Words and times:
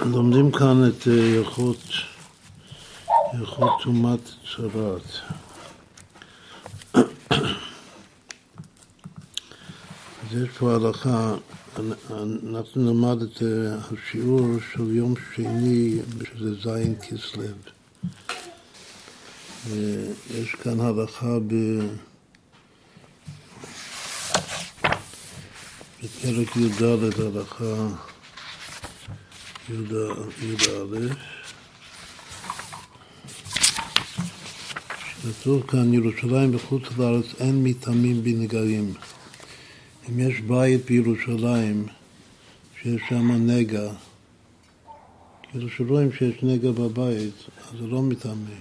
לומדים 0.00 0.52
כאן 0.52 0.88
את 0.88 1.06
הלכות, 1.06 1.82
הלכות 3.08 3.72
טומאת 3.82 4.20
צרת. 4.56 5.02
אז 10.22 10.32
יש 10.32 10.48
פה 10.58 10.74
הלכה, 10.74 11.34
אנחנו 12.48 12.82
נלמד 12.82 13.22
את 13.22 13.42
השיעור 13.92 14.46
של 14.72 14.96
יום 14.96 15.14
שני, 15.34 15.98
שזה 16.24 16.54
זין 16.62 16.94
כסלו. 17.00 17.44
יש 20.30 20.54
כאן 20.54 20.80
הלכה 20.80 21.38
ב... 21.46 21.54
בפרק 26.04 26.56
י"ד 26.56 26.82
הלכה 26.82 27.88
י"א 29.70 31.14
כתוב 35.22 35.62
כאן 35.66 35.94
ירושלים 35.94 36.52
בחוץ 36.52 36.82
לארץ 36.98 37.24
אין 37.40 37.64
מטעמים 37.64 38.24
בנגעים. 38.24 38.94
אם 40.08 40.20
יש 40.20 40.40
בית 40.40 40.84
בירושלים 40.84 41.86
שיש 42.82 43.02
שם 43.08 43.32
נגע 43.32 43.92
כאילו 45.42 45.70
שרואים 45.70 46.12
שיש 46.12 46.42
נגע 46.42 46.70
בבית 46.70 47.34
אז 47.58 47.78
זה 47.80 47.86
לא 47.86 48.02
מטמא 48.02 48.58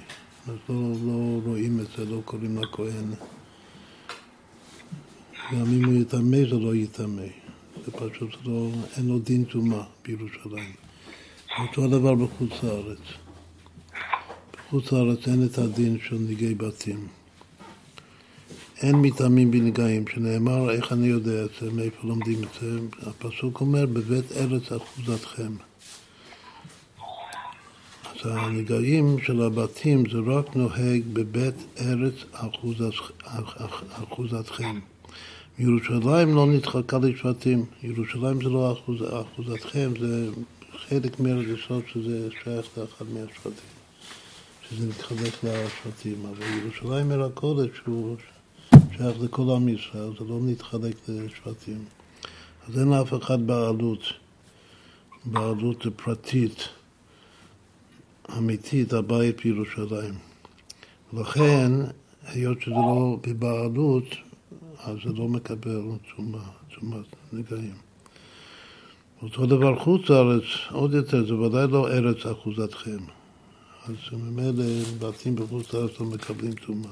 אז 0.47 0.55
לא, 0.69 0.75
לא 1.05 1.39
רואים 1.45 1.79
את 1.79 1.87
זה, 1.97 2.05
לא 2.05 2.21
קוראים 2.25 2.57
לכהן 2.57 3.13
גם 5.53 5.65
אם 5.65 5.85
הוא 5.85 5.93
יטמא 5.93 6.37
זה 6.49 6.59
לא 6.59 6.75
יטמא 6.75 7.27
זה 7.85 7.91
פשוט 7.91 8.29
לא, 8.45 8.69
אין 8.97 9.07
לו 9.07 9.19
דין 9.19 9.43
טומאה 9.43 9.83
בירושלים 10.05 10.73
אותו 11.59 11.85
הדבר 11.85 12.15
בחוץ 12.15 12.63
לארץ. 12.63 12.97
בחוץ 14.67 14.91
לארץ 14.91 15.27
אין 15.27 15.45
את 15.45 15.57
הדין 15.57 15.97
של 16.07 16.15
ניגי 16.15 16.55
בתים. 16.55 17.07
אין 18.81 18.95
מטעמים 18.95 19.51
בנגעים, 19.51 20.07
שנאמר, 20.07 20.71
איך 20.71 20.91
אני 20.91 21.07
יודע 21.07 21.45
את 21.45 21.49
זה, 21.61 21.71
מאיפה 21.71 22.07
לומדים 22.07 22.43
את 22.43 22.49
זה? 22.61 22.79
הפסוק 23.09 23.61
אומר, 23.61 23.85
בבית 23.85 24.31
ארץ 24.31 24.71
אחוזתכם. 24.71 25.55
אז 28.05 28.25
הנגעים 28.25 29.17
של 29.25 29.41
הבתים 29.41 30.03
זה 30.11 30.17
רק 30.27 30.55
נוהג 30.55 31.03
בבית 31.13 31.55
ארץ 31.81 32.13
אחוזתכם. 33.93 34.79
ירושלים 35.59 36.35
לא 36.35 36.45
נדחקה 36.45 36.97
לשבטים, 36.97 37.65
ירושלים 37.83 38.41
זה 38.41 38.49
לא 38.49 38.71
אחוז, 38.73 38.97
אחוזתכם, 39.21 39.91
זה 39.99 40.29
חלק 40.77 41.19
ישראל 41.19 41.81
שזה 41.93 42.29
שייך 42.43 42.65
לאחד 42.77 43.05
מהשבטים, 43.13 43.73
שזה 44.69 44.87
מתחלק 44.87 45.43
לשבטים, 45.43 46.25
אבל 46.25 46.45
ירושלים 46.45 47.11
עיר 47.11 47.23
הקודש 47.23 47.69
שהוא 47.83 48.17
שייך 48.71 49.17
לכל 49.21 49.55
עם 49.55 49.69
ישראל, 49.69 50.09
זה 50.19 50.25
לא 50.25 50.39
מתחלק 50.41 50.95
לשבטים. 51.07 51.85
אז 52.67 52.79
אין 52.79 52.89
לאף 52.89 53.13
אחד 53.13 53.47
בעלות, 53.47 54.03
בעלות 55.25 55.85
פרטית, 55.95 56.67
אמיתית, 58.37 58.93
הבית 58.93 59.43
בירושלים. 59.43 60.13
לכן, 61.13 61.71
היות 62.25 62.61
שזה 62.61 62.71
לא 62.71 63.17
בבעלות, 63.27 64.05
אז 64.85 64.97
זה 65.03 65.13
לא 65.13 65.27
מקבל 65.27 65.81
תשומת 66.69 67.05
נגעים. 67.33 67.75
אותו 69.21 69.45
דבר 69.45 69.79
חוץ 69.79 70.09
לארץ, 70.09 70.43
עוד 70.71 70.93
יותר, 70.93 71.25
זה 71.25 71.35
ודאי 71.35 71.67
לא 71.67 71.87
ארץ 71.87 72.25
אחוזתכם. 72.25 72.97
אז 73.85 73.95
ממילא 74.13 74.65
בתים 74.99 75.35
בחוץ 75.35 75.73
לארץ 75.73 75.99
לא 75.99 76.05
מקבלים 76.05 76.53
טומאה. 76.53 76.91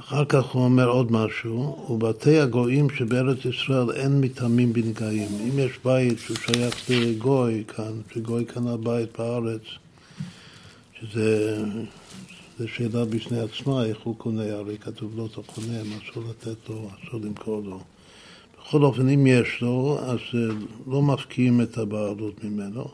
אחר 0.00 0.24
כך 0.24 0.44
הוא 0.44 0.64
אומר 0.64 0.88
עוד 0.88 1.12
משהו, 1.12 1.86
ובתי 1.90 2.40
הגויים 2.40 2.90
שבארץ 2.90 3.44
ישראל 3.44 3.90
אין 3.90 4.20
מטעמים 4.20 4.72
בנגעים. 4.72 5.28
אם 5.40 5.58
יש 5.58 5.72
בית 5.84 6.18
שהוא 6.18 6.36
שייך 6.36 6.90
לגוי 6.90 7.64
כאן, 7.76 7.92
שגוי 8.14 8.44
קנה 8.44 8.76
בית 8.76 9.18
בארץ, 9.18 9.62
שזה 11.00 11.64
זה 12.62 12.68
שאלה 12.68 13.04
בפני 13.04 13.40
עצמה, 13.40 13.84
איך 13.84 13.98
הוא 14.02 14.16
קונה, 14.18 14.52
הרי 14.52 14.78
כתוב 14.78 15.12
לא 15.16 15.28
תקונה, 15.28 15.78
אסור 15.82 16.22
לתת 16.30 16.68
לו, 16.68 16.90
אסור 16.90 17.20
למכור 17.20 17.62
לו. 17.64 17.80
בכל 18.58 18.82
אופן, 18.82 19.08
אם 19.08 19.26
יש 19.26 19.60
לו, 19.62 19.98
אז 20.02 20.18
אה, 20.34 20.54
לא 20.86 21.02
מפקיעים 21.02 21.60
את 21.60 21.78
הבעלות 21.78 22.44
ממנו. 22.44 22.84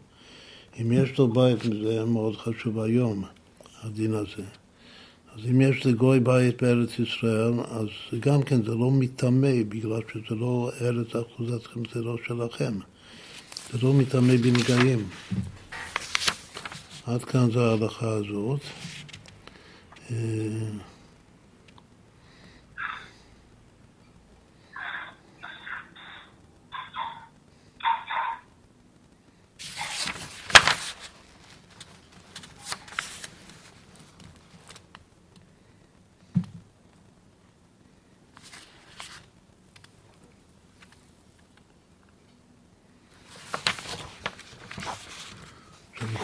אם 0.81 0.93
יש 0.93 1.19
לו 1.19 1.29
בית, 1.29 1.59
זה 1.63 2.05
מאוד 2.05 2.37
חשוב 2.37 2.81
היום, 2.81 3.25
הדין 3.83 4.15
הזה. 4.15 4.43
אז 5.35 5.41
אם 5.51 5.61
יש 5.61 5.87
לגוי 5.87 6.21
בית 6.21 6.63
בארץ 6.63 6.99
ישראל, 6.99 7.53
אז 7.71 7.89
גם 8.21 8.43
כן 8.43 8.63
זה 8.63 8.75
לא 8.75 8.91
מטמא, 8.91 9.63
בגלל 9.69 10.01
שזה 10.13 10.35
לא 10.35 10.71
ארץ 10.81 11.17
אחוזתכם, 11.17 11.81
זה 11.95 12.03
לא 12.03 12.17
שלכם. 12.27 12.73
זה 13.73 13.79
לא 13.83 13.93
מטמא 13.93 14.37
בנגעים. 14.37 15.09
עד 17.07 17.25
כאן 17.25 17.51
זה 17.51 17.61
ההלכה 17.61 18.11
הזאת. 18.11 18.61
Uh, 20.11 20.98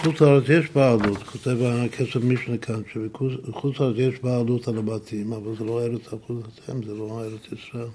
בחוץ 0.05 0.21
לארץ 0.21 0.45
יש 0.49 0.71
בעלות, 0.71 1.23
כותב 1.23 1.57
הכסף 1.63 2.17
משנה 2.17 2.59
כאן, 2.59 2.83
שבחוץ 2.93 3.81
לארץ 3.81 3.97
יש 3.99 4.21
בעלות 4.21 4.69
על 4.69 4.79
הבתים, 4.79 5.33
אבל 5.33 5.57
זה 5.59 5.65
לא 5.65 5.83
ארץ 5.83 6.07
אחוזתם, 6.07 6.83
זה 6.87 6.95
לא 6.95 7.23
ארץ 7.25 7.41
ישראל. 7.53 7.89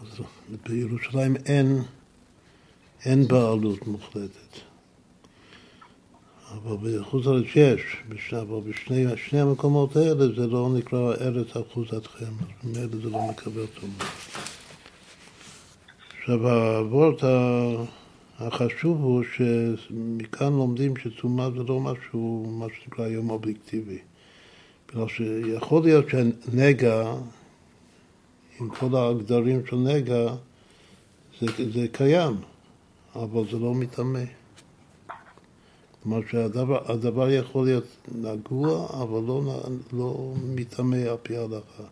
אז 0.00 0.20
בירושלים 0.68 1.36
אין, 1.46 1.82
אין 3.04 3.28
בעלות 3.28 3.86
מוחלטת. 3.86 4.58
אבל 6.52 6.76
בחוץ 7.00 7.26
לארץ 7.26 7.46
יש, 7.54 7.82
אבל 8.32 8.60
בשני 8.70 9.40
המקומות 9.40 9.96
האלה 9.96 10.26
זה 10.36 10.46
לא 10.46 10.70
נקרא 10.78 11.14
ארץ 11.20 11.56
אחוזתכם, 11.56 12.32
אז 12.40 12.64
ממילא 12.64 13.02
זה 13.02 13.10
לא 13.10 13.22
מקבל 13.30 13.66
תרומה. 13.66 14.04
עכשיו, 16.20 16.48
הוורט 16.48 17.24
החשוב 18.38 19.02
הוא 19.02 19.22
שמכאן 19.36 20.52
לומדים 20.52 20.96
שטומאה 20.96 21.50
זה 21.50 21.62
לא 21.62 21.80
משהו, 21.80 22.46
מה 22.58 22.66
שנקרא 22.74 23.04
היום 23.04 23.30
אובייקטיבי. 23.30 23.98
בגלל 24.88 25.08
שיכול 25.08 25.82
להיות 25.82 26.04
שנגע, 26.08 27.14
עם 28.60 28.68
כל 28.68 28.96
הגדרים 28.96 29.66
של 29.66 29.76
נגע, 29.76 30.34
זה, 31.40 31.70
זה 31.72 31.86
קיים, 31.92 32.34
אבל 33.16 33.42
זה 33.50 33.58
לא 33.58 33.74
מטמא. 33.74 34.24
כלומר 36.02 36.20
שהדבר 36.30 37.30
יכול 37.30 37.66
להיות 37.66 37.84
נגוע, 38.14 38.86
אבל 39.02 39.22
לא, 39.26 39.62
לא 39.92 40.34
מטמא 40.54 40.96
על 40.96 41.16
פי 41.22 41.36
ההלכה. 41.36 41.84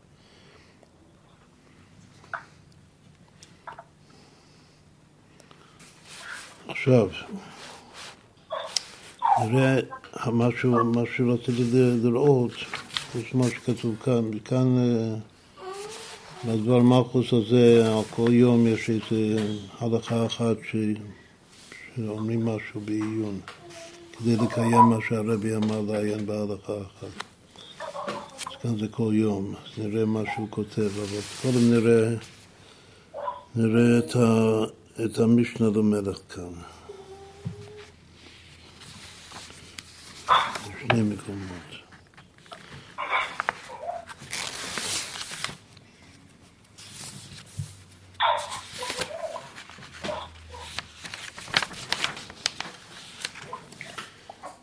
עכשיו, 6.68 7.08
נראה 9.40 9.80
משהו, 10.32 10.84
מה 10.84 11.02
שרציתי 11.16 11.62
לראות, 12.02 12.52
יש 13.20 13.34
מה 13.34 13.44
שכתוב 13.50 13.96
כאן, 14.04 14.30
וכאן 14.34 14.78
אה, 14.78 15.14
בדבר 16.44 16.78
מלכוס 16.78 17.32
הזה, 17.32 17.92
כל 18.10 18.32
יום 18.32 18.66
יש 18.66 18.90
איזו 18.90 19.42
הלכה 19.78 20.26
אחת 20.26 20.56
ש... 20.70 20.76
שאומרים 21.96 22.46
משהו 22.46 22.80
בעיון, 22.80 23.40
כדי 24.12 24.36
לקיים 24.36 24.84
מה 24.90 24.96
שהרבי 25.08 25.56
אמר 25.56 25.80
לעיין 25.80 26.26
בהלכה 26.26 26.72
אחת. 26.72 27.08
אז 28.46 28.56
כאן 28.62 28.78
זה 28.78 28.88
כל 28.90 29.12
יום, 29.14 29.54
אז 29.54 29.78
נראה 29.78 30.04
מה 30.04 30.20
שהוא 30.34 30.46
כותב, 30.50 30.80
אבל 30.82 31.20
קודם 31.42 31.70
נראה, 31.70 32.14
נראה 33.56 33.98
את 33.98 34.16
ה... 34.16 34.85
את 35.04 35.18
המשנה 35.18 35.66
למלך 35.74 36.18
כאן. 36.28 36.52
שני 40.80 41.02
מקומות. 41.02 41.86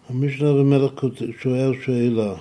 המשנה 0.09 0.51
למלך 0.51 0.91
שואל 1.41 1.71
שאלה, 1.85 2.35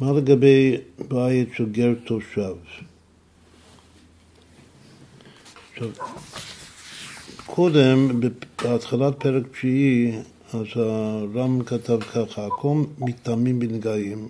מה 0.00 0.12
לגבי 0.12 0.76
בית 1.08 1.48
של 1.56 1.72
גר 1.72 1.94
תושב? 2.04 2.85
עכשיו, 5.76 5.90
קודם, 7.46 8.20
בהתחלת 8.62 9.14
פרק 9.18 9.42
תשיעי, 9.52 10.12
אז 10.52 10.66
הרם 10.74 11.62
כתב 11.62 12.00
ככה, 12.00 12.46
הכל 12.46 12.82
מטעמים 12.98 13.58
בנגעים. 13.58 14.28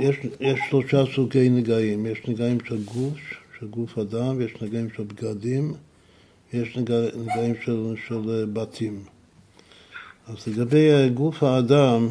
יש, 0.00 0.16
יש 0.40 0.60
שלושה 0.70 1.02
סוגי 1.14 1.48
נגעים, 1.48 2.06
יש 2.06 2.18
נגעים 2.28 2.58
של 2.68 2.84
גוף, 2.84 3.18
של 3.58 3.66
גוף 3.66 3.98
אדם, 3.98 4.34
ויש 4.38 4.62
נגעים 4.62 4.88
של 4.96 5.02
בגדים, 5.02 5.74
ויש 6.52 6.76
נגעים 6.76 7.54
של, 7.64 7.94
של 8.08 8.44
בתים. 8.52 9.02
אז 10.26 10.46
לגבי 10.46 11.08
גוף 11.14 11.42
האדם, 11.42 12.08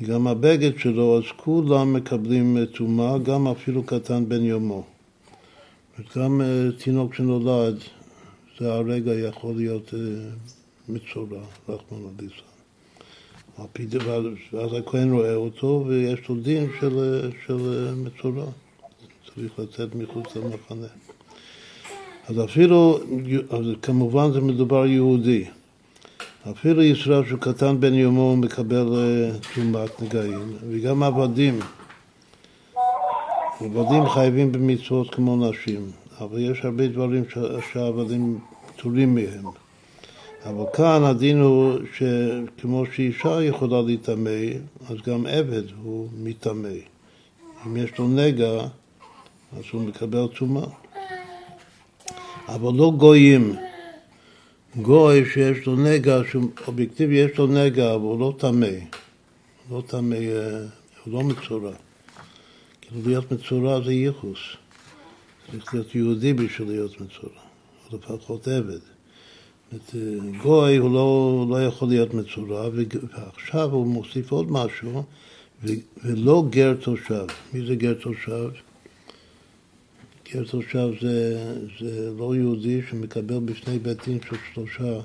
וגם 0.00 0.26
הבגד 0.26 0.78
שלו, 0.78 1.18
אז 1.18 1.24
כולם 1.36 1.92
מקבלים 1.92 2.64
טומאה, 2.64 3.18
גם 3.18 3.48
אפילו 3.48 3.82
קטן 3.82 4.28
בן 4.28 4.44
יומו. 4.44 4.93
וגם 5.98 6.40
אה, 6.40 6.72
תינוק 6.78 7.14
שנולד, 7.14 7.76
זה 8.58 8.72
הרגע 8.72 9.14
יכול 9.14 9.56
להיות 9.56 9.94
אה, 9.94 9.98
מצורע, 10.88 11.40
רחמנא 11.68 12.08
ליצלן. 12.20 12.54
ואז 14.52 14.70
הכהן 14.78 15.12
רואה 15.12 15.34
אותו 15.34 15.84
ויש 15.88 16.28
לו 16.28 16.34
דין 16.34 16.66
של, 16.80 17.20
של 17.46 17.92
מצורע, 17.96 18.44
צריך 19.26 19.58
לצאת 19.58 19.94
מחוץ 19.94 20.36
למחנה. 20.36 20.86
אז 22.28 22.44
אפילו, 22.44 22.98
אז 23.50 23.64
כמובן 23.82 24.32
זה 24.32 24.40
מדובר 24.40 24.86
יהודי. 24.86 25.44
אפילו 26.50 26.82
ישראל 26.82 27.26
שהוא 27.26 27.38
קטן 27.38 27.80
בן 27.80 27.94
יומו 27.94 28.36
מקבל 28.36 28.88
טומאת 29.54 30.02
נגעים, 30.02 30.56
וגם 30.70 31.02
עבדים. 31.02 31.60
עבדים 33.60 34.08
חייבים 34.08 34.52
במצוות 34.52 35.14
כמו 35.14 35.50
נשים, 35.50 35.90
אבל 36.20 36.38
יש 36.38 36.64
הרבה 36.64 36.88
דברים 36.88 37.24
שהעבדים 37.72 38.38
פטורים 38.66 39.14
מהם. 39.14 39.44
אבל 40.44 40.64
כאן 40.72 41.04
הדין 41.04 41.40
הוא 41.40 41.78
שכמו 41.96 42.84
שאישה 42.86 43.44
יכולה 43.44 43.82
להיטמא, 43.82 44.30
אז 44.90 44.96
גם 45.06 45.26
עבד 45.26 45.62
הוא 45.82 46.08
מטמא. 46.18 46.68
אם 47.66 47.76
יש 47.76 47.98
לו 47.98 48.08
נגע, 48.08 48.60
אז 49.58 49.64
הוא 49.72 49.82
מקבל 49.82 50.26
טומאה. 50.38 50.66
אבל 52.48 52.74
לא 52.74 52.92
גויים. 52.96 53.56
גוי 54.82 55.24
שיש 55.24 55.66
לו 55.66 55.76
נגע, 55.76 56.20
שהוא 56.30 56.44
אובייקטיבי, 56.66 57.14
יש 57.14 57.38
לו 57.38 57.46
נגע, 57.46 57.94
אבל 57.94 58.02
הוא 58.02 58.20
לא 58.20 58.34
טמא. 58.38 58.66
לא 59.70 59.82
טמא, 59.86 60.14
אה, 60.14 60.58
הוא 61.04 61.12
לא 61.12 61.20
מצורע. 61.20 61.72
כאילו 62.88 63.08
להיות 63.08 63.32
מצורע 63.32 63.80
זה 63.84 63.92
ייחוס. 63.92 64.38
צריך 65.50 65.74
להיות 65.74 65.94
יהודי 65.94 66.32
בשביל 66.32 66.68
להיות 66.68 67.00
מצורע, 67.00 67.40
או 67.90 67.96
לפחות 67.96 68.48
עבד. 68.48 68.78
אה, 69.72 70.00
גוי 70.42 70.76
הוא 70.76 70.90
לא, 70.90 71.46
לא 71.50 71.64
יכול 71.64 71.88
להיות 71.88 72.14
מצורע, 72.14 72.68
ועכשיו 73.12 73.70
הוא 73.70 73.86
מוסיף 73.86 74.32
עוד 74.32 74.50
משהו, 74.50 75.02
ולא 76.04 76.44
גר 76.50 76.74
תושב. 76.80 77.26
מי 77.52 77.66
זה 77.66 77.74
גר 77.74 77.94
תושב? 77.94 78.48
גר 80.32 80.44
תושב 80.50 80.88
זה, 81.00 81.46
זה 81.80 82.10
לא 82.18 82.36
יהודי 82.36 82.80
שמקבל 82.90 83.38
בשני 83.38 83.78
בתים 83.78 84.18
של 84.28 84.36
שלושה 84.54 85.00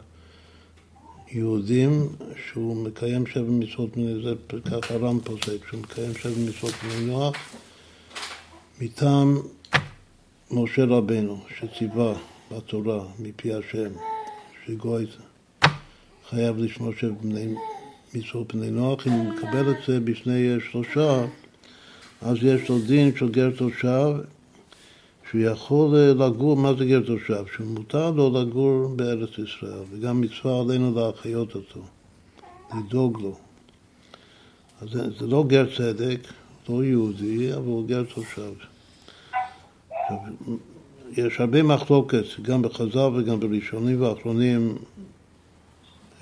יהודים, 1.32 2.10
שהוא 2.48 2.86
מקיים 2.86 3.25
שבע 3.25 3.52
מצוות 3.52 3.90
זה 4.24 4.34
ככה 4.62 4.96
רם 4.96 5.20
פוסק, 5.20 5.68
שהוא 5.70 5.82
מקיים 5.82 6.14
שבע 6.14 6.50
מצוות 6.50 6.74
בני 6.84 7.06
נוח, 7.06 7.36
מטעם 8.81 9.38
משה 10.52 10.86
רבנו, 10.86 11.40
שציווה 11.58 12.14
בתורה 12.52 13.06
מפי 13.20 13.54
השם. 13.54 13.90
שגוי 14.66 15.06
חייב 16.30 16.58
לשמור 16.58 16.92
שבני 17.00 17.56
מצוות 18.14 18.56
בני 18.56 18.72
נוח, 18.72 19.08
אם 19.08 19.12
הוא 19.12 19.34
מקבל 19.34 19.72
את 19.72 19.76
זה 19.88 20.00
בשני 20.00 20.58
שלושה, 20.72 21.26
אז 22.22 22.38
יש 22.42 22.70
לו 22.70 22.80
דין 22.80 23.16
של 23.16 23.30
גר 23.30 23.50
תושב, 23.58 24.16
שהוא 25.30 25.42
יכול 25.42 25.98
לגור, 25.98 26.58
מה 26.58 26.74
זה 26.74 26.86
גר 26.86 27.02
תושב? 27.06 27.44
שמותר 27.58 28.12
לו 28.12 28.42
לגור 28.42 28.88
בארץ 28.96 29.30
ישראל, 29.38 29.84
וגם 29.92 30.22
מצווה 30.22 30.62
עלינו 30.62 30.96
להחיות 30.96 31.56
אותו, 31.56 31.82
לדאוג 32.78 33.22
לו. 33.22 33.38
אז 34.82 34.90
זה 34.92 35.28
לא 35.28 35.44
גר 35.48 35.66
צדק, 35.78 36.20
לא 36.69 36.83
יהודי, 36.83 37.54
אבל 37.54 37.66
הוא 37.66 37.88
גר 37.88 38.04
תושב. 38.04 38.54
יש 41.12 41.39
הרבה 41.39 41.63
מחלוקת, 41.63 42.24
גם 42.42 42.62
בחז"ל 42.62 43.10
וגם 43.16 43.39
בראשונים 43.39 44.01
ואחרונים, 44.01 44.77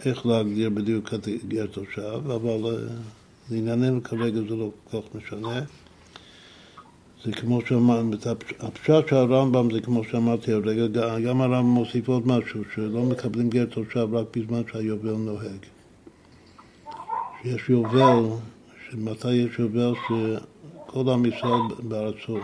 איך 0.05 0.25
להגדיר 0.25 0.69
בדיוק 0.69 1.13
גר 1.47 1.65
תושב, 1.65 2.31
אבל 2.31 2.65
אה, 2.65 2.71
לענייננו 3.51 4.03
כרגע 4.03 4.39
זה 4.49 4.55
לא 4.55 4.69
כל 4.91 5.01
כך 5.01 5.15
משנה. 5.15 5.61
זה 7.25 7.31
כמו 7.31 7.59
שאמרנו, 7.65 8.15
הפשט 8.59 9.07
של 9.09 9.15
הרמב"ם 9.15 9.71
זה 9.73 9.81
כמו 9.81 10.03
שאמרתי 10.03 10.51
הרגע, 10.53 10.87
גם 11.19 11.41
הרמב"ם 11.41 11.69
מוסיף 11.69 12.07
עוד 12.07 12.27
משהו, 12.27 12.61
שלא 12.75 13.03
מקבלים 13.03 13.49
גר 13.49 13.65
תושב 13.65 14.13
רק 14.13 14.37
בזמן 14.37 14.61
שהיובל 14.71 15.11
נוהג. 15.11 15.59
שיש 17.41 17.69
יובל, 17.69 18.23
שמתי 18.91 19.31
יש 19.31 19.59
יובל 19.59 19.93
שכל 20.07 21.09
עם 21.09 21.25
ישראל 21.25 21.61
בארצו. 21.79 22.37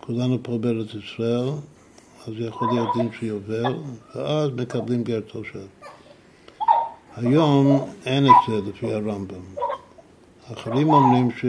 כולנו 0.00 0.38
פה 0.42 0.58
בארץ 0.58 0.88
ישראל, 0.94 1.48
אז 2.26 2.32
יכול 2.36 2.68
להיות 2.72 2.88
דין 2.96 3.08
שיובל, 3.18 3.74
ואז 4.14 4.50
מקבלים 4.56 5.04
גר 5.04 5.20
תושב. 5.20 5.66
היום 7.16 7.90
אין 8.06 8.26
את 8.26 8.32
זה 8.48 8.70
לפי 8.70 8.94
הרמב"ם. 8.94 9.42
אחרים 10.52 10.88
אומרים 10.88 11.30
ש... 11.30 11.44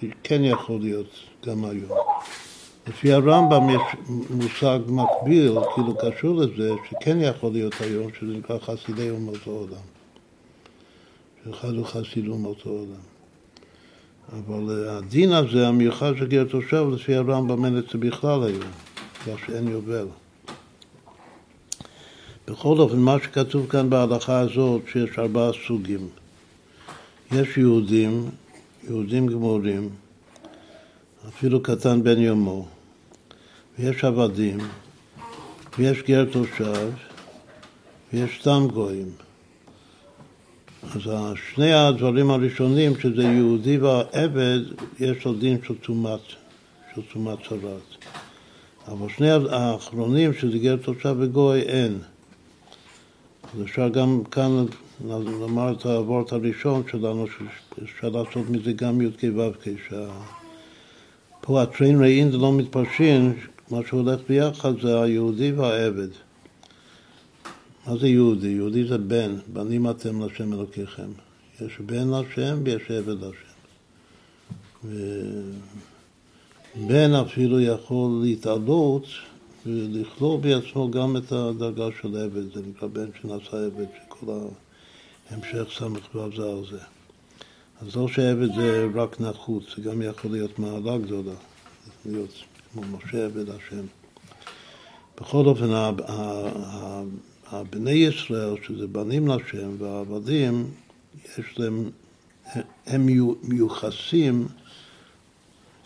שכן 0.00 0.44
יכול 0.44 0.80
להיות 0.80 1.10
גם 1.46 1.64
היום. 1.64 1.98
לפי 2.88 3.12
הרמב"ם 3.12 3.70
יש 3.70 3.82
מושג 4.30 4.78
מקביל, 4.86 5.58
כאילו 5.74 5.96
קשור 5.96 6.34
לזה, 6.34 6.72
שכן 6.90 7.20
יכול 7.20 7.52
להיות 7.52 7.74
היום, 7.80 8.10
שזה 8.20 8.38
נקרא 8.38 8.58
חסידי 8.58 9.10
אומות 9.10 9.46
העולם. 9.46 9.91
שאחד 11.44 11.74
הוא 11.74 11.86
חסיד 11.86 12.28
אומות 12.28 12.66
העולם. 12.66 13.12
אבל 14.32 14.86
אה, 14.88 14.96
הדין 14.98 15.32
הזה, 15.32 15.68
המיוחד 15.68 16.12
של 16.18 16.26
גר 16.26 16.44
תושב, 16.44 16.86
לפי 16.92 17.14
הרמב"ם 17.14 17.64
אין 17.64 17.78
את 17.78 17.84
זה 17.92 17.98
בכלל 17.98 18.42
היום, 18.42 18.70
בגלל 19.22 19.36
שאין 19.46 19.68
יובל. 19.68 20.06
בכל 22.48 22.78
אופן, 22.78 22.98
מה 22.98 23.16
שכתוב 23.24 23.66
כאן 23.70 23.90
בהלכה 23.90 24.40
הזאת, 24.40 24.82
שיש 24.92 25.18
ארבעה 25.18 25.50
סוגים. 25.66 26.08
יש 27.32 27.56
יהודים, 27.56 28.30
יהודים 28.84 29.26
גמורים, 29.26 29.88
אפילו 31.28 31.62
קטן 31.62 32.02
בן 32.02 32.18
יומו, 32.18 32.66
ויש 33.78 34.04
עבדים, 34.04 34.58
ויש 35.78 36.02
גר 36.02 36.24
תושב, 36.32 36.90
ויש 38.12 38.40
סתם 38.40 38.66
גויים. 38.72 39.08
אז 40.94 41.02
שני 41.54 41.72
הדברים 41.72 42.30
הראשונים, 42.30 42.92
שזה 43.00 43.22
יהודי 43.22 43.78
והעבד, 43.78 44.60
יש 45.00 45.24
לו 45.24 45.34
דין 45.34 45.58
של 45.66 45.74
טומאת, 45.74 46.20
של 46.94 47.00
טומאת 47.12 47.38
צרת. 47.48 48.04
אבל 48.88 49.08
שני 49.16 49.30
האחרונים, 49.30 50.34
שזה 50.34 50.58
גר 50.58 50.76
תושב 50.76 51.16
וגוי, 51.18 51.60
אין. 51.60 51.98
אז 53.54 53.62
אפשר 53.62 53.88
גם 53.88 54.22
כאן 54.30 54.64
לומר 55.04 55.72
את 55.72 55.86
הוורט 55.86 56.32
הראשון 56.32 56.82
שלנו, 56.90 57.26
שאפשר 57.26 58.08
לעשות 58.08 58.50
מזה 58.50 58.72
גם 58.72 59.00
י"ק 59.00 59.22
ו"ק, 59.36 59.68
פה 61.40 61.62
הטריין 61.62 62.02
ראין 62.02 62.30
זה 62.30 62.36
לא 62.36 62.52
מתפרשים, 62.52 63.32
מה 63.70 63.78
שהולך 63.88 64.20
ביחד 64.28 64.80
זה 64.82 65.02
היהודי 65.02 65.52
והעבד. 65.52 66.08
מה 67.86 67.96
זה 67.96 68.08
יהודי? 68.08 68.48
יהודי 68.48 68.84
זה 68.84 68.98
בן, 68.98 69.36
בנים 69.52 69.90
אתם 69.90 70.22
להשם 70.22 70.52
אלוקיכם. 70.52 71.10
יש 71.60 71.78
בן 71.80 72.08
להשם 72.08 72.58
ויש 72.64 72.90
עבד 72.90 73.16
להשם. 73.20 73.52
ובן 76.76 77.14
אפילו 77.14 77.60
יכול 77.60 78.20
להתעלות 78.22 79.06
ולכלול 79.66 80.40
בעצמו 80.40 80.90
גם 80.90 81.16
את 81.16 81.32
הדרגה 81.32 81.86
של 82.02 82.16
עבד, 82.16 82.54
זה 82.54 82.60
נקרא 82.68 82.88
בן 82.88 83.06
שנעשה 83.20 83.66
עבד, 83.66 83.86
שכל 83.96 84.26
ההמשך 85.30 85.64
סמך 85.78 86.14
ו' 86.14 86.36
זה 86.36 86.42
על 86.42 86.64
זה. 86.70 86.78
אז 87.82 87.96
לא 87.96 88.08
שעבד 88.08 88.54
זה 88.54 88.86
רק 88.94 89.20
נחות, 89.20 89.62
זה 89.76 89.82
גם 89.82 90.02
יכול 90.02 90.30
להיות 90.30 90.58
מעלה 90.58 90.98
גדולה, 90.98 91.34
להיות 92.06 92.30
כמו 92.72 92.82
משה 92.82 93.24
עבד 93.24 93.50
השם. 93.50 93.84
בכל 95.20 95.46
אופן, 95.46 95.94
הבני 97.52 97.90
ישראל, 97.90 98.54
שזה 98.66 98.86
בנים 98.86 99.28
לשם, 99.28 99.70
והעבדים, 99.78 100.70
יש 101.38 101.58
להם, 101.58 101.90
הם 102.86 103.06
מיוחסים, 103.42 104.48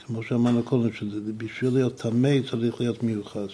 כמו 0.06 0.22
שאמרנו 0.22 0.62
קודם, 0.62 0.92
שבשביל 0.92 1.74
להיות 1.74 1.96
טמא 1.96 2.30
צריך 2.50 2.80
להיות 2.80 3.02
מיוחס. 3.02 3.50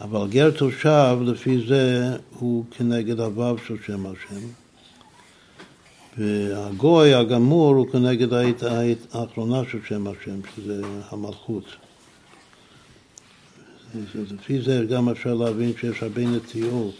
אבל 0.00 0.28
גר 0.28 0.50
תושב, 0.50 1.18
לפי 1.22 1.66
זה, 1.68 2.16
הוא 2.38 2.64
כנגד 2.70 3.20
הוו 3.20 3.58
של 3.66 3.76
שם 3.86 4.06
השם. 4.06 4.40
והגוי 6.18 7.14
הגמור 7.14 7.74
הוא 7.74 7.88
כנגד 7.88 8.28
האחרונה 9.12 9.62
של 9.70 9.78
שם 9.88 10.06
השם, 10.06 10.40
שזה 10.56 10.82
המלכות. 11.10 11.64
לפי 14.30 14.62
זה 14.62 14.84
גם 14.90 15.08
אפשר 15.08 15.34
להבין 15.34 15.72
שיש 15.80 16.02
הרבה 16.02 16.22
נטיות 16.22 16.94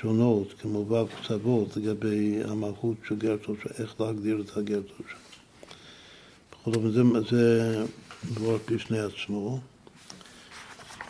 שונות, 0.00 0.54
כמו 0.60 0.78
ו' 0.88 1.06
קצוות, 1.22 1.76
לגבי 1.76 2.38
המלכות 2.44 2.96
של 3.08 3.16
גר 3.16 3.36
תושב, 3.36 3.82
איך 3.82 4.00
להגדיר 4.00 4.42
את 4.46 4.56
הגר 4.56 4.80
תושב. 4.80 5.18
בכל 6.52 6.70
אופן 6.74 6.90
זה, 6.90 7.02
זה 7.30 7.84
דבר 8.34 8.56
בפני 8.70 8.98
עצמו. 8.98 9.60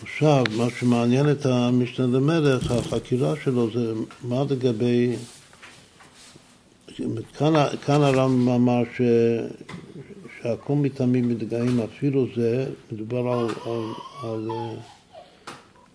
עכשיו, 0.02 0.44
מה 0.56 0.64
שמעניין 0.78 1.30
את 1.30 1.46
המשנה 1.46 2.06
למלך, 2.06 2.70
החקירה 2.70 3.34
שלו 3.44 3.70
זה 3.70 3.92
מה 4.22 4.42
לגבי... 4.50 5.16
כאן, 7.38 7.52
כאן 7.84 8.02
הרמב"ם 8.02 8.48
אמר 8.48 8.82
ש, 8.96 9.00
שהכל 10.42 10.74
מטעמים 10.74 11.28
מתגאים, 11.28 11.80
אפילו 11.80 12.26
זה, 12.36 12.66
מדובר 12.92 13.32
על, 13.32 13.46
על, 13.64 13.82
על 14.22 14.48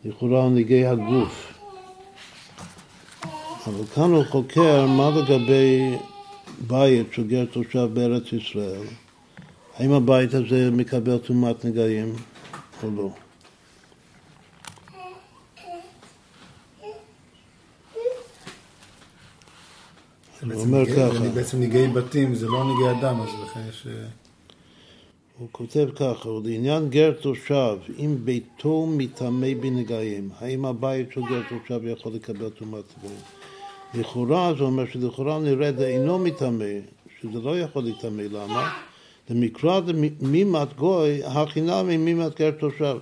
לכאורה 0.06 0.50
נגעי 0.50 0.86
הגוף. 0.86 1.54
אבל 3.68 3.86
כאן 3.96 4.12
הוא 4.12 4.24
חוקר 4.24 4.86
מה 4.86 5.10
לגבי 5.10 5.98
בית 6.68 7.08
של 7.14 7.28
גר 7.28 7.46
תושב 7.46 7.90
בארץ 7.94 8.34
ישראל. 8.34 8.88
האם 9.78 9.92
הבית 9.92 10.34
הזה 10.34 10.72
מקבל 10.72 11.18
טומאת 11.18 11.66
נגעים 11.66 12.14
או 12.84 12.90
לא? 12.96 13.10
הוא 20.54 20.62
אומר 20.62 20.86
ככה. 20.86 21.30
בעצם 21.34 21.60
נגעי 21.60 21.88
בתים 21.88 22.36
זה 22.36 22.48
לא 22.48 22.64
נגעי 22.64 23.00
אדם, 23.00 23.22
אז 23.22 23.30
לכן 23.44 23.62
יש... 23.70 23.88
הוא 25.40 25.48
כותב 25.52 25.90
ככה, 25.96 26.30
לעניין 26.44 26.90
גר 26.90 27.12
תושב, 27.22 27.78
אם 28.00 28.16
ביתו 28.24 28.86
מטמא 28.86 29.48
בנגעים, 29.60 30.30
האם 30.40 30.66
הבית 30.66 31.12
של 31.12 31.22
גר 31.22 31.42
תושב 31.50 31.80
יכול 31.86 32.14
לקבל 32.14 32.50
טומאת 32.50 32.84
נגעים? 32.98 33.20
לכאורה, 33.94 34.54
זה 34.58 34.64
אומר 34.64 34.86
שלכאורה 34.86 35.40
נראה 35.40 35.70
אינו 35.80 36.20
מטמא, 36.20 36.66
שזה 37.22 37.40
לא 37.44 37.60
יכול 37.60 37.84
להיטמא, 37.84 38.22
למה? 38.22 38.74
למקרא 39.30 39.82
מימת 40.22 40.74
גוי, 40.76 41.24
החינם 41.24 41.90
עם 41.92 42.06
מימת 42.06 42.40
גר 42.40 42.52
תושב. 42.52 42.98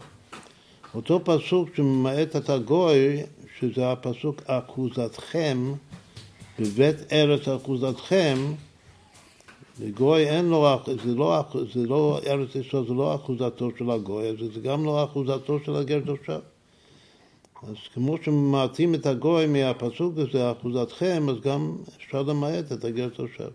אותו 0.96 1.20
פסוק 1.24 1.70
שממעט 1.76 2.36
את 2.36 2.50
הגוי, 2.50 3.24
שזה 3.60 3.92
הפסוק 3.92 4.42
אחוזתכם, 4.46 5.74
בבית 6.60 7.14
ארץ 7.14 7.48
אחוזתכם, 7.48 8.38
לגוי 9.82 10.30
אין 10.30 10.46
לו, 10.46 10.78
זה 11.04 11.16
לא, 11.16 11.44
זה 11.74 11.88
לא 11.88 12.20
ארץ 12.28 12.56
ישראל, 12.56 12.88
זה 12.88 12.94
לא 12.94 13.16
אחוזתו 13.16 13.70
של 13.78 13.92
הגוי, 13.92 14.26
זה 14.54 14.60
גם 14.60 14.86
לא 14.86 15.04
אחוזתו 15.04 15.60
של 15.66 15.76
הגר 15.76 16.00
תושב. 16.06 16.40
אז 17.64 17.76
כמו 17.94 18.16
שממעטים 18.24 18.96
את 18.96 19.06
הגוי 19.06 19.48
מהפסוק 19.48 20.14
הזה, 20.18 20.52
אחוזתכם, 20.52 21.30
אז 21.30 21.36
גם 21.40 21.78
אפשר 21.98 22.22
למעט 22.22 22.72
את 22.72 22.86
הגר 22.86 23.10
תושב. 23.10 23.50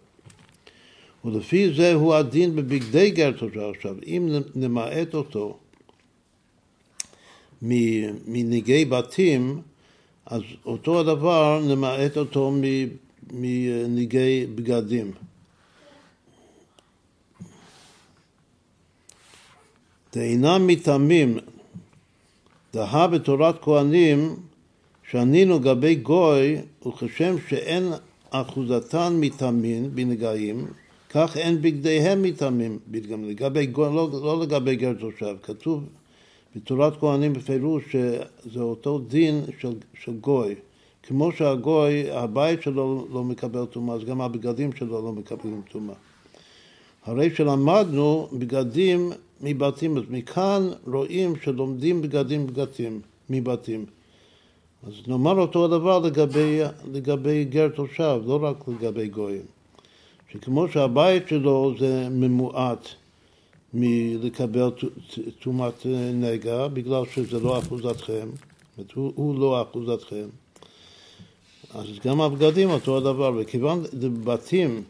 ולפי 1.25 1.75
זה 1.75 1.95
הוא 1.95 2.15
הדין 2.15 2.57
בבגדי 2.57 3.11
גר 3.11 3.33
תושב. 3.33 3.61
עכשיו, 3.61 3.95
אם 4.07 4.29
נמעט 4.55 5.15
אותו 5.15 5.59
מנהיגי 7.63 8.85
בתים, 8.85 9.61
אז 10.27 10.43
אותו 10.67 11.01
הדבר 11.01 11.61
נמעט 11.69 12.17
אותו 12.17 12.53
מנהיגי 13.33 14.47
בגדים. 14.55 15.13
דאינם 20.17 20.67
מטעמים, 20.67 21.39
דהה 22.75 23.07
בתורת 23.07 23.63
כהנים, 23.63 24.37
שענינו 25.11 25.61
גבי 25.61 25.95
גוי, 25.95 26.57
וכשם 26.87 27.37
שאין 27.49 27.93
אחוזתן 28.31 29.17
מטעמין 29.21 29.91
בנגעים, 29.95 30.67
כך 31.11 31.37
אין 31.37 31.63
בגדיהם 31.63 32.23
מטעמים 32.23 32.79
בדגמים. 32.89 33.29
לגבי 33.29 33.67
גוי, 33.67 33.95
לא, 33.95 34.11
לא 34.13 34.41
לגבי 34.43 34.77
גר 34.77 34.93
תושב, 34.93 35.37
כתוב 35.43 35.85
בתורת 36.57 37.01
כהנים 37.01 37.33
בפירוש 37.33 37.85
שזה 37.93 38.61
אותו 38.61 38.99
דין 38.99 39.45
של, 39.59 39.75
של 40.05 40.13
גוי. 40.13 40.55
כמו 41.03 41.33
שהגוי, 41.33 42.11
הבית 42.11 42.63
שלו 42.63 43.07
לא 43.13 43.25
מקבל 43.25 43.65
טומאה, 43.65 43.95
אז 43.95 44.05
גם 44.05 44.21
הבגדים 44.21 44.73
שלו 44.73 45.05
לא 45.05 45.13
מקבלים 45.13 45.63
טומאה. 45.73 45.95
הרי 47.07 47.31
שלמדנו 47.35 48.29
בגדים 48.33 49.13
מבתים, 49.41 49.97
אז 49.97 50.03
מכאן 50.11 50.71
רואים 50.87 51.35
שלומדים 51.43 52.03
בגדים 52.03 52.47
בגדים 52.47 53.01
מבתים. 53.31 53.87
אז 54.87 54.93
נאמר 55.07 55.39
אותו 55.39 55.65
הדבר 55.65 55.99
לגבי, 55.99 56.61
לגבי 56.93 57.45
גר 57.45 57.69
תושב, 57.69 58.21
לא 58.27 58.39
רק 58.43 58.69
לגבי 58.69 59.09
גויים. 59.09 59.43
שכמו 60.33 60.69
שהבית 60.69 61.29
שלו 61.29 61.75
זה 61.79 62.09
ממועט 62.11 62.89
מלקבל 63.75 64.71
טומאת 65.43 65.87
נגע, 66.15 66.69
בגלל 66.69 67.03
שזה 67.15 67.41
לא 67.41 67.59
אחוזתכם, 67.59 68.29
הוא, 68.95 69.13
הוא 69.15 69.39
לא 69.39 69.63
אחוזתכם, 69.63 70.27
אז 71.75 71.87
גם 72.05 72.21
הבגדים 72.21 72.71
אותו 72.71 72.97
הדבר, 72.97 73.33
וכיוון 73.39 73.83
בתים 74.25 74.83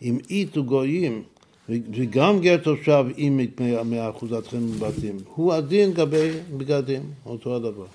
עם 0.00 0.18
אית 0.30 0.56
וגויים 0.56 1.22
וגם 1.68 2.40
גר 2.40 2.56
תושב 2.56 3.04
אם 3.18 3.40
מאחוזתכם 3.84 4.66
בבתים, 4.66 5.16
הוא 5.34 5.52
הדין 5.52 5.92
גבי 5.92 6.30
בגדים, 6.56 7.02
אותו 7.26 7.56
הדבר. 7.56 7.86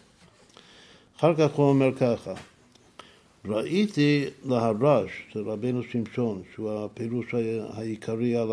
אחר 1.18 1.36
כך 1.36 1.56
הוא 1.56 1.70
אומר 1.70 1.96
ככה, 1.96 2.34
ראיתי 3.46 4.26
להרש 4.46 5.12
של 5.34 5.50
רבנו 5.50 5.84
שמשון, 5.84 6.42
שהוא 6.54 6.72
הפירוש 6.72 7.34
העיקרי 7.70 8.36
על, 8.36 8.50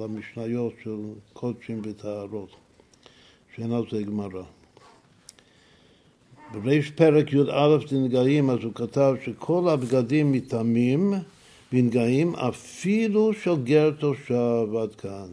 המשניות 0.00 0.72
של 0.84 0.96
קודשים 1.32 1.80
וטהרות, 1.84 2.50
שאין 3.56 3.72
על 3.72 3.84
זה 3.90 4.02
גמרא. 4.02 4.42
בריש 6.52 6.90
פרק 6.90 7.32
י"א 7.32 7.76
דנגעים, 7.90 8.50
אז 8.50 8.58
הוא 8.62 8.72
כתב 8.74 9.14
שכל 9.24 9.68
הבגדים 9.68 10.32
מטעמים 10.32 11.14
בנגעים 11.74 12.34
אפילו 12.34 13.32
של 13.32 13.62
גר 13.64 13.90
תושב 13.90 14.68
עד 14.82 14.94
כאן. 14.94 15.28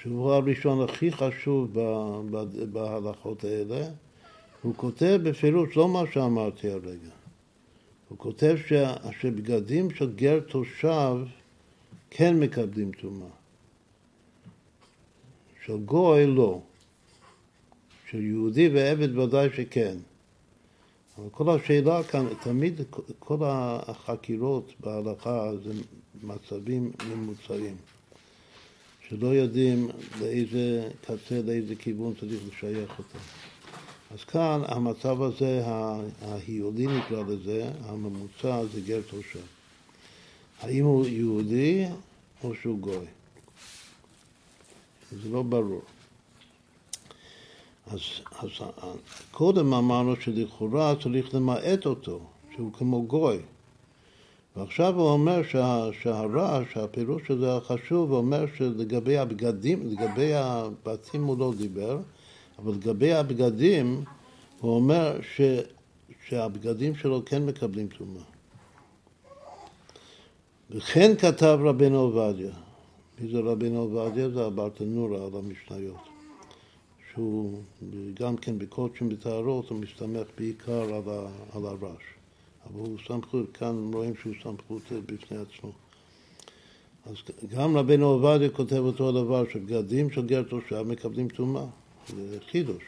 שהוא 0.00 0.32
הראשון 0.32 0.84
הכי 0.84 1.12
חשוב 1.12 1.72
בהלכות 2.72 3.44
האלה, 3.44 3.88
הוא 4.62 4.74
כותב 4.76 5.20
בפירוש 5.22 5.76
לא 5.76 5.88
מה 5.88 6.02
שאמרתי 6.12 6.70
הרגע. 6.70 7.14
הוא 8.08 8.18
כותב 8.18 8.56
שבגדים 9.20 9.90
של 9.90 10.14
גר 10.14 10.40
תושב 10.40 11.16
כן 12.10 12.40
מקבלים 12.40 12.90
טומאה. 13.00 13.28
של 15.64 15.76
גוי 15.76 16.26
לא. 16.26 16.60
של 18.10 18.22
יהודי 18.22 18.68
ועבד 18.68 19.18
ודאי 19.18 19.48
שכן. 19.56 19.96
אבל 21.18 21.28
כל 21.30 21.50
השאלה 21.50 22.02
כאן, 22.02 22.26
תמיד 22.42 22.80
כל 23.18 23.38
החקירות 23.42 24.72
בהלכה 24.80 25.50
זה 25.64 25.72
מצבים 26.22 26.92
ממוצעים, 27.08 27.76
שלא 29.08 29.26
יודעים 29.26 29.88
לאיזה 30.20 30.90
קצה, 31.00 31.42
לאיזה 31.44 31.74
כיוון 31.74 32.14
צריך 32.20 32.40
לשייך 32.48 32.98
אותם. 32.98 33.18
אז 34.10 34.24
כאן 34.24 34.62
המצב 34.66 35.22
הזה, 35.22 35.62
ההיולי 36.20 36.86
נקרא 36.86 37.22
לזה, 37.22 37.70
הממוצע 37.84 38.64
זה 38.72 38.80
גר 38.80 39.00
תושב. 39.10 39.46
האם 40.60 40.84
הוא 40.84 41.06
יהודי 41.06 41.84
או 42.44 42.54
שהוא 42.54 42.78
גוי? 42.78 43.06
זה 45.12 45.28
לא 45.28 45.42
ברור. 45.42 45.82
אז, 47.86 48.00
אז 48.38 48.48
קודם 49.30 49.74
אמרנו 49.74 50.16
שלכאורה 50.16 50.94
צריך 51.02 51.34
למעט 51.34 51.86
אותו, 51.86 52.20
שהוא 52.54 52.72
כמו 52.72 53.02
גוי. 53.02 53.38
ועכשיו 54.56 54.94
הוא 54.94 55.08
אומר 55.10 55.42
שה, 55.42 55.88
שהרעש, 56.02 56.76
הפירוש 56.76 57.30
הזה 57.30 57.56
החשוב, 57.56 58.12
אומר 58.12 58.44
שלגבי 58.56 59.18
הבגדים, 59.18 59.90
לגבי 59.90 60.34
הבתים 60.34 61.24
הוא 61.24 61.38
לא 61.38 61.52
דיבר, 61.58 61.98
אבל 62.58 62.72
לגבי 62.72 63.12
הבגדים, 63.12 64.04
הוא 64.60 64.74
אומר 64.74 65.18
ש, 65.36 65.40
שהבגדים 66.28 66.96
שלו 66.96 67.22
כן 67.26 67.46
מקבלים 67.46 67.88
טומאה. 67.98 68.22
וכן 70.70 71.16
כתב 71.16 71.58
רבנו 71.62 72.00
עובדיה. 72.00 72.52
מי 73.20 73.32
זה 73.32 73.38
רבנו 73.38 73.78
עובדיה? 73.80 74.30
זה 74.30 74.46
הברטנורה 74.46 75.26
על 75.26 75.30
המשניות. 75.34 76.13
שהוא 77.14 77.58
גם 78.14 78.36
כן 78.36 78.58
בקודשים 78.58 79.08
בטהרות, 79.08 79.70
הוא 79.70 79.80
מסתמך 79.80 80.26
בעיקר 80.38 80.82
על, 80.82 81.02
ה, 81.08 81.28
על 81.54 81.66
הרש. 81.66 82.02
אבל 82.66 82.80
הוא 82.80 82.98
סמכות, 83.06 83.56
כאן 83.56 83.90
רואים 83.92 84.14
שהוא 84.22 84.34
סמכות 84.42 84.82
בפני 85.06 85.36
עצמו. 85.36 85.72
אז 87.06 87.16
גם 87.56 87.76
רבנו 87.76 88.06
עובדיה 88.06 88.48
כותב 88.48 88.76
אותו 88.76 89.08
הדבר, 89.08 89.44
שבגדים 89.52 90.10
של 90.10 90.26
גר 90.26 90.42
תושב 90.42 90.82
מקבלים 90.82 91.28
טומאה, 91.28 91.64
זה 92.08 92.38
חידוש. 92.50 92.84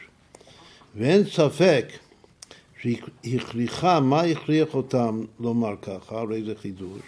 ואין 0.95 1.23
ספק 1.25 1.85
שהכריחה, 2.81 3.99
מה 3.99 4.21
הכריח 4.21 4.73
אותם 4.73 5.25
לומר 5.39 5.75
ככה, 5.81 6.19
הרי 6.19 6.43
זה 6.43 6.55
חידוש, 6.55 7.01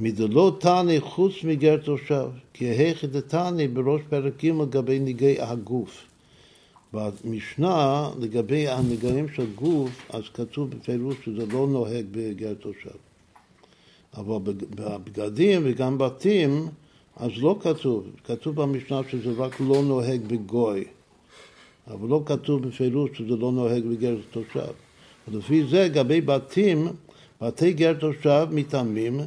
מדלא 0.00 0.56
תעני 0.60 1.00
חוץ 1.00 1.32
מגר 1.44 1.76
תושב, 1.76 2.28
כי 2.52 2.64
היכי 2.64 3.06
דתעני 3.06 3.68
בראש 3.68 4.00
פרק 4.08 4.44
ג' 4.44 4.46
לגבי 4.62 4.98
ניגי 4.98 5.36
הגוף. 5.40 6.06
במשנה, 6.92 8.10
לגבי 8.20 8.68
הנגעים 8.68 9.28
של 9.28 9.46
גוף, 9.54 9.90
אז 10.10 10.22
כתוב 10.34 10.70
בפירוש 10.70 11.16
שזה 11.24 11.46
לא 11.52 11.66
נוהג 11.66 12.06
בגר 12.10 12.54
תושב. 12.54 12.98
אבל 14.16 14.38
בבגדים 14.44 15.60
וגם 15.64 15.98
בתים, 15.98 16.68
אז 17.16 17.30
לא 17.36 17.58
כתוב. 17.60 18.06
כתוב 18.24 18.62
במשנה 18.62 19.00
שזה 19.08 19.32
רק 19.36 19.60
לא 19.60 19.82
נוהג 19.82 20.20
בגוי. 20.26 20.84
אבל 21.90 22.08
לא 22.08 22.22
כתוב 22.26 22.68
בפירוש 22.68 23.10
שזה 23.14 23.36
לא 23.36 23.52
נוהג 23.52 23.84
בגר 23.84 24.16
תושב. 24.30 24.72
ולפי 25.28 25.66
זה, 25.66 25.84
לגבי 25.84 26.20
בתים, 26.20 26.88
בתי 27.40 27.72
גר 27.72 27.92
תושב 27.92 28.46
מתאמים, 28.50 29.20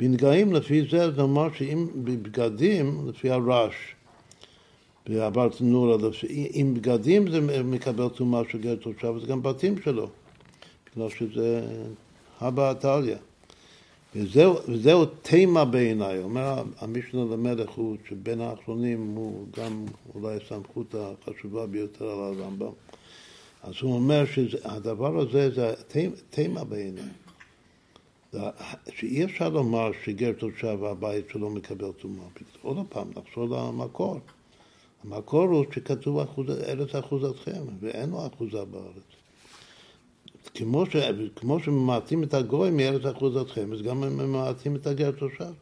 בנגעים 0.00 0.52
לפי 0.52 0.82
זה, 0.90 1.10
זה 1.10 1.22
אומר 1.22 1.52
שאם 1.52 1.86
בבגדים, 1.94 3.08
לפי 3.08 3.30
הרש, 3.30 3.74
והברטנורה, 5.06 5.96
אם 6.30 6.74
בגדים 6.74 7.30
זה 7.30 7.62
מקבל 7.64 8.08
טומאה 8.08 8.42
של 8.50 8.58
גר 8.58 8.74
תושב, 8.74 9.14
זה 9.20 9.26
גם 9.26 9.42
בתים 9.42 9.82
שלו, 9.82 10.08
בגלל 10.86 11.08
שזה 11.10 11.62
הבא 12.40 12.70
עתליה. 12.70 13.18
וזהו, 14.16 14.54
וזהו 14.68 15.04
תימה 15.06 15.64
בעיניי, 15.64 16.22
אומר 16.22 16.62
המשנה 16.78 17.24
למלך 17.24 17.70
הוא 17.70 17.96
שבין 18.08 18.40
האחרונים 18.40 19.12
הוא 19.14 19.46
גם 19.56 19.84
אולי 20.14 20.36
הסמכות 20.36 20.94
החשובה 20.94 21.66
ביותר 21.66 22.04
על 22.04 22.18
הרמב"ם. 22.18 22.72
אז 23.62 23.74
הוא 23.80 23.94
אומר 23.94 24.24
שהדבר 24.24 25.20
הזה 25.20 25.50
זה 25.50 25.72
תימה 26.30 26.64
בעיניי. 26.64 27.04
שאי 28.94 29.24
אפשר 29.24 29.48
לומר 29.48 29.90
שגר 30.04 30.32
תושב 30.32 30.84
הבית 30.84 31.24
שלו 31.32 31.50
מקבל 31.50 31.92
טומאה. 31.92 32.24
עוד 32.62 32.86
פעם, 32.88 33.10
נחזור 33.16 33.56
למקור. 33.56 34.20
המקור 35.04 35.44
הוא 35.44 35.64
שכתוב 35.74 36.18
ארץ 36.50 36.94
אחוזתכם, 36.94 37.62
ואין 37.80 38.10
לו 38.10 38.26
אחוזה 38.26 38.64
בארץ. 38.64 39.02
כמו, 40.54 40.86
ש, 40.86 40.96
כמו 41.36 41.60
שממעטים 41.60 42.22
את 42.22 42.34
הגוי 42.34 42.70
מארץ 42.70 43.04
אחוזתכם, 43.04 43.72
אז 43.72 43.82
גם 43.82 44.00
ממעטים 44.00 44.76
את 44.76 44.86
הגר 44.86 45.10
תושב. 45.10 45.52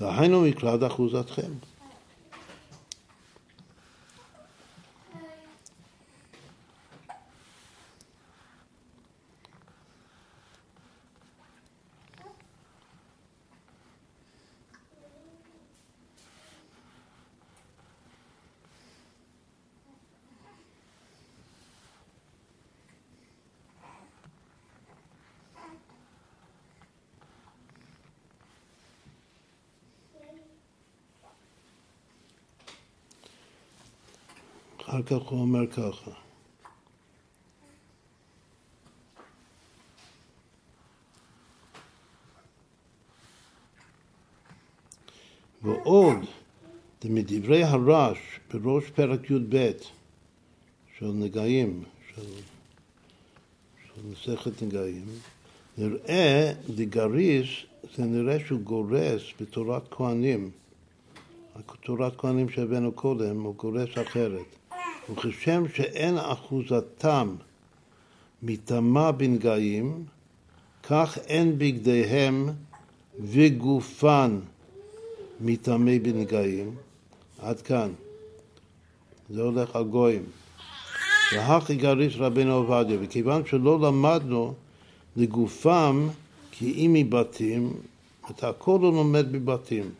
דהיינו 0.00 0.40
מקלד 0.40 0.82
אחוזתכם. 0.82 1.52
כך 35.06 35.22
הוא 35.22 35.40
אומר 35.40 35.66
ככה. 35.66 36.10
ועוד, 45.62 46.18
מדברי 47.04 47.64
הרש 47.64 48.18
בראש 48.52 48.90
פרק 48.90 49.30
י"ב 49.30 49.70
של 50.98 51.06
נגעים, 51.06 51.84
של, 52.14 52.22
של 53.84 54.00
מסכת 54.10 54.62
נגעים, 54.62 55.06
נראה 55.78 56.52
דגריס, 56.74 57.48
זה 57.96 58.04
נראה 58.04 58.38
שהוא 58.46 58.60
גורס 58.60 59.22
בתורת 59.40 59.82
כהנים. 59.90 60.50
תורת 61.80 62.16
כהנים 62.16 62.48
שהבאנו 62.48 62.92
קודם, 62.92 63.42
הוא 63.42 63.54
גורס 63.54 63.88
אחרת. 64.02 64.63
וכשם 65.10 65.64
שאין 65.74 66.18
אחוזתם 66.18 67.34
מטמא 68.42 69.10
בנגעים, 69.10 70.04
כך 70.82 71.18
אין 71.26 71.58
בגדיהם 71.58 72.48
וגופן 73.20 74.38
מטמא 75.40 75.98
בנגעים. 76.02 76.74
עד 77.38 77.60
כאן. 77.60 77.90
זה 79.30 79.42
הולך 79.42 79.76
על 79.76 79.84
גויים. 79.84 80.22
והכי 81.32 81.74
גריס 81.74 82.12
רבינו 82.16 82.52
עובדיה, 82.52 82.98
וכיוון 83.00 83.46
שלא 83.46 83.80
למדנו 83.80 84.54
לגופם 85.16 86.08
כי 86.50 86.72
אם 86.72 86.92
מבתים, 86.92 87.72
את 88.30 88.44
הכל 88.44 88.78
הוא 88.80 88.94
לומד 88.94 89.32
מבתים. 89.32 89.90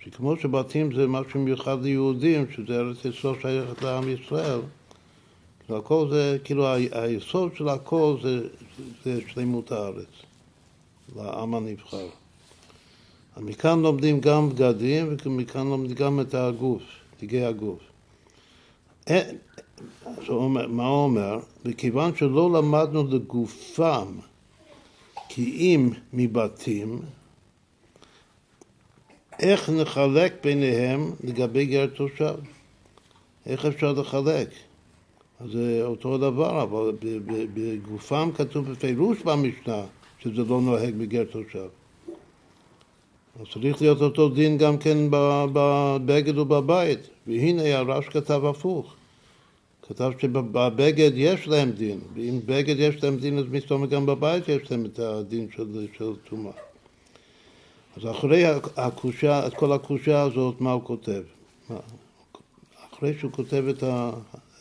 שכמו 0.00 0.36
שבתים 0.36 0.94
זה 0.94 1.06
משהו 1.06 1.40
מיוחד 1.40 1.82
ליהודים, 1.82 2.46
שזה 2.52 2.74
ארץ 2.80 3.04
ישראל 3.04 3.34
שייכת 3.42 3.82
לעם 3.82 4.08
ישראל, 4.08 4.60
הכל 5.68 6.08
זה, 6.10 6.38
כאילו 6.44 6.66
היסוד 6.92 7.56
של 7.56 7.68
הכל 7.68 8.16
זה, 8.22 8.48
זה 9.04 9.20
שלמות 9.28 9.72
הארץ, 9.72 10.08
לעם 11.16 11.54
הנבחר. 11.54 12.08
מכאן 13.36 13.80
לומדים 13.80 14.20
גם 14.20 14.48
בגדים 14.50 15.16
ומכאן 15.24 15.66
לומדים 15.66 15.96
גם 15.96 16.20
את 16.20 16.34
הגוף, 16.34 16.82
דגי 17.20 17.44
הגוף. 17.44 17.78
אה, 19.10 19.30
אז 20.06 20.24
מה 20.68 20.86
הוא 20.86 21.04
אומר? 21.04 21.38
מכיוון 21.64 22.16
שלא 22.16 22.52
למדנו 22.52 23.04
לגופם 23.10 24.06
כי 25.28 25.50
אם 25.50 25.90
מבתים, 26.12 27.00
איך 29.40 29.70
נחלק 29.70 30.32
ביניהם 30.44 31.10
לגבי 31.24 31.66
גר 31.66 31.86
תושב? 31.86 32.34
איך 33.46 33.66
אפשר 33.66 33.92
לחלק? 33.92 34.48
זה 35.52 35.80
אותו 35.84 36.18
דבר, 36.18 36.62
אבל 36.62 36.92
בגופם 37.54 38.30
כתוב 38.34 38.70
בפירוש 38.70 39.22
במשנה 39.22 39.82
שזה 40.18 40.44
לא 40.44 40.60
נוהג 40.60 40.94
בגר 40.94 41.24
תושב. 41.24 41.68
אז 43.40 43.46
צריך 43.52 43.82
להיות 43.82 44.02
אותו 44.02 44.28
דין 44.28 44.58
גם 44.58 44.78
כן 44.78 44.98
בבגד 45.52 46.38
ובבית. 46.38 46.98
והנה 47.26 47.78
הרש 47.78 48.08
כתב 48.08 48.44
הפוך. 48.44 48.94
כתב 49.88 50.12
שבבגד 50.18 51.10
יש 51.14 51.48
להם 51.48 51.70
דין, 51.70 52.00
ואם 52.14 52.40
בגד 52.46 52.74
יש 52.78 53.04
להם 53.04 53.16
דין 53.16 53.38
אז 53.38 53.44
מסתובב 53.50 53.90
גם 53.90 54.06
בבית 54.06 54.48
יש 54.48 54.70
להם 54.70 54.84
את 54.84 54.98
הדין 54.98 55.48
של 55.98 56.12
טומאה. 56.28 56.52
אז 57.98 58.10
אחרי 58.10 58.44
הקושה, 58.76 59.46
את 59.46 59.54
כל 59.54 59.72
הקושה 59.72 60.22
הזאת, 60.22 60.60
מה 60.60 60.72
הוא 60.72 60.82
כותב? 60.84 61.22
אחרי 62.92 63.14
שהוא 63.18 63.32
כותב 63.32 63.64
את, 63.70 63.82
ה, 63.82 64.10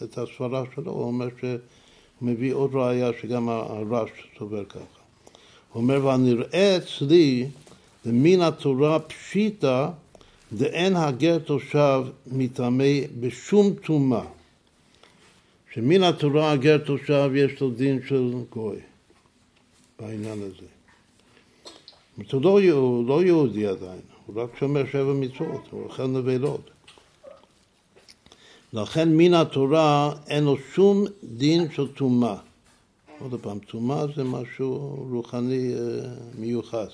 את 0.03 0.17
הסברה 0.17 0.63
שלו, 0.75 0.91
הוא 0.91 1.03
אומר 1.03 1.27
שהוא 1.39 1.57
מביא 2.21 2.53
עוד 2.53 2.71
ראייה 2.73 3.09
שגם 3.21 3.49
הרש 3.49 4.09
סובר 4.37 4.65
ככה. 4.65 4.79
הוא 5.73 5.81
אומר, 5.81 6.05
והנראה 6.05 6.77
אצלי, 6.77 7.47
מן 8.05 8.41
התורה 8.41 8.99
פשיטא, 8.99 9.87
דאין 10.53 10.95
הגר 10.95 11.39
תושב 11.39 12.03
מטמא 12.27 12.85
בשום 13.19 13.73
טומאה. 13.85 14.25
שמן 15.73 16.03
התורה 16.03 16.51
הגר 16.51 16.77
תושב 16.77 17.31
יש 17.35 17.61
לו 17.61 17.69
דין 17.69 17.99
של 18.07 18.31
גוי 18.49 18.77
בעניין 19.99 20.39
הזה. 20.41 20.76
הוא 22.31 22.41
לא, 22.41 22.59
לא 23.07 23.23
יהודי 23.23 23.67
עדיין, 23.67 23.99
הוא 24.25 24.41
רק 24.43 24.49
שומר 24.59 24.83
שבע 24.91 25.13
מצוות, 25.13 25.61
הוא 25.71 25.83
אוכל 25.83 26.07
נבלות. 26.07 26.69
לכן 28.73 29.17
מן 29.17 29.33
התורה 29.33 30.13
אין 30.27 30.43
לו 30.43 30.57
שום 30.73 31.05
דין 31.23 31.71
של 31.71 31.87
טומאה. 31.87 32.35
עוד 33.19 33.39
פעם, 33.41 33.59
טומאה 33.59 34.05
זה 34.15 34.23
משהו 34.23 34.95
רוחני 35.11 35.73
אה, 35.73 35.79
מיוחס. 36.39 36.91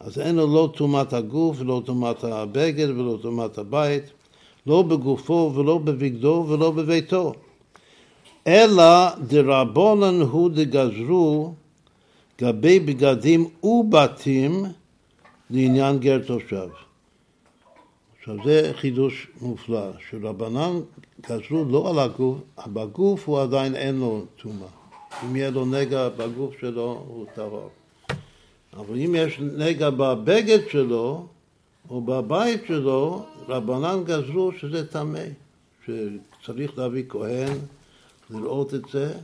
אז 0.00 0.18
אין 0.18 0.36
לו 0.36 0.54
לא 0.54 0.72
טומאת 0.76 1.12
הגוף, 1.12 1.56
ולא 1.60 1.82
טומאת 1.84 2.24
הבגד, 2.24 2.90
ולא 2.90 3.18
טומאת 3.22 3.58
הבית, 3.58 4.04
לא 4.66 4.82
בגופו 4.82 5.52
ולא 5.54 5.78
בבגדו 5.78 6.46
ולא 6.48 6.70
בביתו. 6.70 7.34
אלא 8.46 9.16
דרבונן 9.28 10.20
הוא 10.20 10.50
דגזרו 10.50 11.54
גבי 12.40 12.80
בגדים 12.80 13.48
ובתים 13.62 14.64
לעניין 15.50 15.98
גר 15.98 16.18
תושב. 16.26 16.68
עכשיו 18.18 18.36
זה 18.44 18.72
חידוש 18.74 19.26
מופלא, 19.40 19.90
שרבנן 20.10 20.80
גזרו 21.20 21.64
לא 21.64 21.90
על 21.90 21.98
הגוף, 21.98 22.38
בגוף 22.66 23.28
הוא 23.28 23.40
עדיין 23.40 23.74
אין 23.74 23.98
לו 23.98 24.24
טומאה. 24.42 24.68
אם 25.24 25.36
יהיה 25.36 25.50
לו 25.50 25.66
נגע 25.66 26.08
בגוף 26.08 26.54
שלו 26.60 27.04
הוא 27.08 27.26
טהור. 27.34 27.70
אבל 28.76 28.98
אם 28.98 29.14
יש 29.18 29.40
נגע 29.40 29.90
בבגד 29.90 30.68
שלו 30.70 31.26
או 31.90 32.00
בבית 32.00 32.60
שלו, 32.66 33.26
רבנן 33.48 34.04
גזרו 34.04 34.52
שזה 34.52 34.86
טמא, 34.86 35.24
שצריך 35.84 36.78
להביא 36.78 37.04
כהן 37.08 37.58
לראות 38.30 38.74
את 38.74 38.82
זה, 38.92 39.14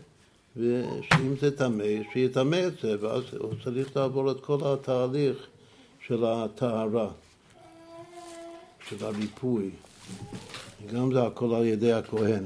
ושאם 0.57 1.37
זה 1.41 1.57
טמא, 1.57 1.85
שיטמא 2.13 2.67
את 2.67 2.73
זה, 2.83 2.97
ואז 3.01 3.23
הוא 3.39 3.55
צריך 3.65 3.97
לעבור 3.97 4.31
את 4.31 4.41
כל 4.41 4.59
התהליך 4.63 5.37
של 6.07 6.25
הטהרה, 6.25 7.09
של 8.89 9.05
הריפוי. 9.05 9.71
גם 10.95 11.13
זה 11.13 11.23
הכל 11.23 11.55
על 11.55 11.65
ידי 11.65 11.93
הכהן. 11.93 12.45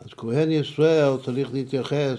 אז 0.00 0.10
כהן 0.16 0.50
ישראל 0.50 1.16
צריך 1.24 1.48
להתייחס 1.52 2.18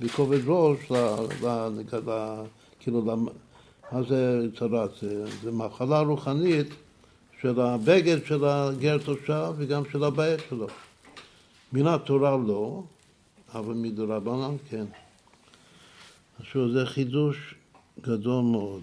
בכובד 0.00 0.38
ראש 0.46 0.78
ל... 0.90 0.94
ל, 1.42 1.46
ל, 1.46 2.10
ל 2.10 2.42
כאילו, 2.80 3.02
מה 3.92 4.02
זה 4.08 4.46
צרת? 4.58 4.90
זה, 5.00 5.24
זה 5.42 5.52
מחלה 5.52 6.00
רוחנית 6.00 6.66
של 7.40 7.60
הבגד 7.60 8.24
של 8.26 8.44
הגר 8.44 8.98
תושב 8.98 9.52
וגם 9.56 9.82
של 9.92 10.04
הבית 10.04 10.40
שלו. 10.48 10.66
מן 11.72 11.86
התורה 11.86 12.36
לא, 12.46 12.82
אבל 13.54 13.74
מדרבנן 13.74 14.56
כן. 14.70 14.84
עכשיו 16.40 16.72
זה 16.72 16.86
חידוש 16.86 17.54
גדול 18.00 18.44
מאוד. 18.44 18.82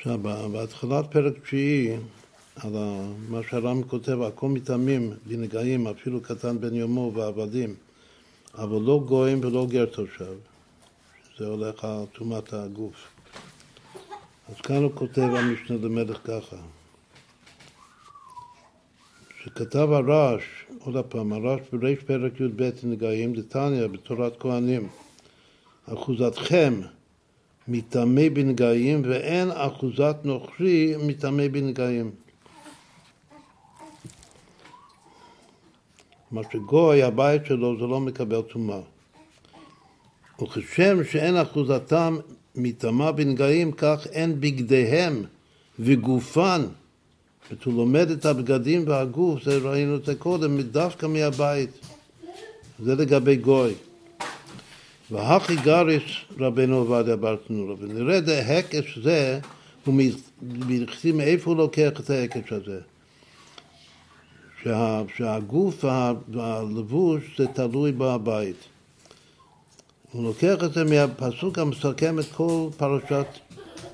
עכשיו, 0.00 0.18
בהתחלת 0.52 1.04
פרק 1.10 1.32
תשיעי, 1.44 1.96
על 2.56 2.72
מה 3.28 3.40
שהר"ם 3.50 3.82
כותב, 3.82 4.22
הכל 4.22 4.48
מטעמים 4.48 5.12
ונגעים, 5.26 5.86
אפילו 5.86 6.20
קטן 6.20 6.60
בן 6.60 6.74
יומו 6.74 7.12
ועבדים, 7.14 7.74
אבל 8.54 8.82
לא 8.82 9.02
גויים 9.06 9.40
ולא 9.44 9.66
גר 9.70 9.84
תושב, 9.86 10.32
שזה 11.34 11.46
הולך 11.46 11.84
על 11.84 12.04
טומאת 12.12 12.52
הגוף. 12.52 12.94
אז 14.48 14.60
כאן 14.60 14.82
הוא 14.82 14.92
כותב 14.94 15.22
המשנה 15.22 15.76
למלך 15.82 16.18
ככה, 16.24 16.56
שכתב 19.44 19.88
הרש, 19.92 20.42
עוד 20.78 21.04
פעם, 21.04 21.32
הרש 21.32 21.60
בריש 21.72 21.98
פרק 21.98 22.40
י"ב 22.40 22.70
נגעים, 22.82 23.34
דתניא 23.34 23.86
בתורת 23.86 24.32
כהנים, 24.38 24.88
אחוזתכם 25.86 26.80
מטמא 27.68 28.28
בנגעים 28.32 29.02
ואין 29.04 29.50
אחוזת 29.50 30.16
נוכרי 30.24 30.94
מטמא 31.06 31.48
בנגעים. 31.48 32.10
כלומר 36.28 36.48
שגוי, 36.52 37.02
הבית 37.02 37.46
שלו, 37.46 37.78
זה 37.78 37.86
לא 37.86 38.00
מקבל 38.00 38.42
טומאה. 38.42 38.80
וכשם 40.42 41.04
שאין 41.04 41.36
אחוזתם 41.36 42.18
מטמא 42.54 43.10
בנגעים, 43.10 43.72
כך 43.72 44.06
אין 44.12 44.40
בגדיהם 44.40 45.24
וגופן. 45.78 46.62
זאת 47.50 47.64
הוא 47.64 47.74
לומד 47.74 48.10
את 48.10 48.26
הבגדים 48.26 48.84
והגוף, 48.86 49.42
זה 49.42 49.58
ראינו 49.58 49.96
את 49.96 50.04
זה 50.04 50.14
קודם, 50.14 50.60
דווקא 50.60 51.06
מהבית. 51.06 51.70
זה 52.78 52.94
לגבי 52.94 53.36
גוי. 53.36 53.74
והכי 55.10 55.56
גריס 55.56 56.02
רבנו 56.38 56.76
עובדיה 56.76 57.16
בר 57.16 57.36
תנורה. 57.36 57.74
ונראה 57.78 58.20
דהקש 58.20 58.98
זה, 58.98 59.40
ומכתיב 59.86 61.16
מאיפה 61.16 61.50
הוא 61.50 61.56
לוקח 61.56 61.90
את 62.00 62.10
ההקש 62.10 62.52
הזה. 62.52 62.80
שה, 64.64 65.02
שהגוף 65.16 65.84
והלבוש 66.28 67.22
זה 67.38 67.46
תלוי 67.46 67.92
בבית. 67.92 68.56
הוא 70.12 70.24
לוקח 70.24 70.64
את 70.64 70.72
זה 70.72 70.84
מהפסוק 70.84 71.58
המסכם 71.58 72.18
את 72.18 72.24
כל 72.34 72.68
פרשת 72.76 73.26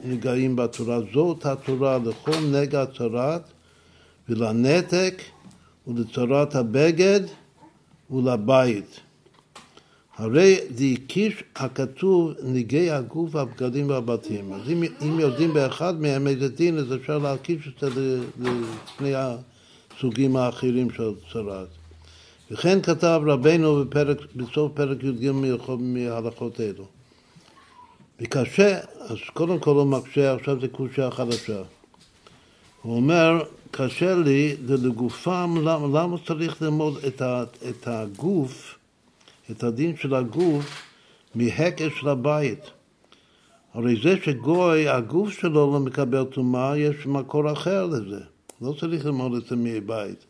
נגעים 0.04 0.56
בתורה. 0.56 0.98
זאת 1.14 1.46
התורה 1.46 1.98
לכל 1.98 2.40
נגע 2.52 2.84
צרת 2.98 3.42
ולנתק 4.28 5.22
ולצרת 5.86 6.54
הבגד 6.54 7.20
ולבית. 8.10 9.05
הרי 10.16 10.58
דיקיש 10.70 11.42
הכתוב 11.56 12.32
ניגי 12.42 12.90
הגוף 12.90 13.34
והבגדים 13.34 13.88
והבתים. 13.88 14.52
אז 14.52 14.70
אם, 14.70 14.82
אם 15.02 15.20
יודעים 15.20 15.54
באחד 15.54 16.00
מהם 16.00 16.26
איזה 16.26 16.48
דין, 16.48 16.78
אז 16.78 16.94
אפשר 16.94 17.18
להקיש 17.18 17.68
את 17.68 17.94
זה 17.94 18.20
לשני 18.40 19.12
הסוגים 19.14 20.36
האחרים 20.36 20.90
של 20.90 21.10
צרת. 21.32 21.68
וכן 22.50 22.82
כתב 22.82 23.20
רבנו 23.26 23.84
בפרק, 23.84 24.18
בסוף 24.36 24.72
פרק 24.74 25.04
י"ג 25.04 25.30
מהלכות 25.78 26.60
אלו. 26.60 26.86
וקשה, 28.20 28.78
אז 29.00 29.18
קודם 29.34 29.58
כל 29.58 29.70
הוא 29.70 29.86
מקשה, 29.86 30.34
עכשיו 30.34 30.60
זה 30.60 30.68
קושה 30.68 31.10
חדשה. 31.10 31.62
הוא 32.82 32.96
אומר, 32.96 33.42
קשה 33.70 34.14
לי, 34.14 34.56
זה 34.66 34.76
לגופם, 34.88 35.56
למה, 35.64 36.00
למה 36.00 36.16
צריך 36.26 36.62
ללמוד 36.62 36.98
את, 37.06 37.22
ה, 37.22 37.44
את 37.68 37.88
הגוף 37.88 38.75
את 39.50 39.62
הדין 39.62 39.96
של 39.96 40.14
הגוף 40.14 40.82
מהקש 41.34 42.00
של 42.00 42.08
הבית. 42.08 42.70
הרי 43.74 43.96
זה 44.02 44.16
שגוי, 44.24 44.88
הגוף 44.88 45.30
שלו 45.30 45.72
לא 45.72 45.80
מקבל 45.80 46.24
טומאה, 46.24 46.78
יש 46.78 47.06
מקור 47.06 47.52
אחר 47.52 47.86
לזה. 47.86 48.20
לא 48.60 48.74
צריך 48.80 49.04
ללמוד 49.04 49.34
את 49.34 49.46
זה 49.46 49.56
מבית. 49.56 50.24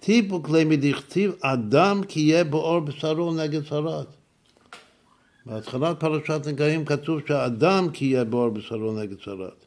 טיפו 0.00 0.42
כלי 0.42 0.64
מדכתיב 0.64 1.32
אדם 1.40 2.00
כי 2.08 2.20
יהיה 2.20 2.44
באור 2.44 2.80
בשרו 2.80 3.34
נגד 3.34 3.64
שרת. 3.64 4.06
בהתחלת 5.46 6.00
פרשת 6.00 6.40
נגעים 6.46 6.84
כתוב 6.84 7.20
שהאדם 7.28 7.88
כי 7.92 8.04
יהיה 8.04 8.24
באור 8.24 8.48
בשרו 8.48 8.92
נגד 8.92 9.20
שרת. 9.20 9.64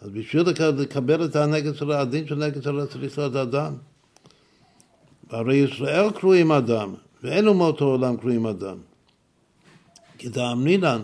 אז 0.00 0.10
בשביל 0.10 0.42
לקבל 0.78 1.24
את 1.24 1.36
הנגד 1.36 1.74
של 1.74 1.92
הדין 1.92 2.26
של 2.26 2.34
נגד 2.34 2.62
של 2.62 2.86
צריך 2.86 3.18
להיות 3.18 3.36
אדם. 3.36 3.74
הרי 5.30 5.56
ישראל 5.56 6.10
קרויים 6.10 6.52
אדם, 6.52 6.94
ואין 7.26 7.46
אומות 7.46 7.80
העולם 7.80 8.16
קרויים 8.16 8.46
אדם. 8.46 8.76
כי 10.18 10.28
דאמרינן, 10.28 11.00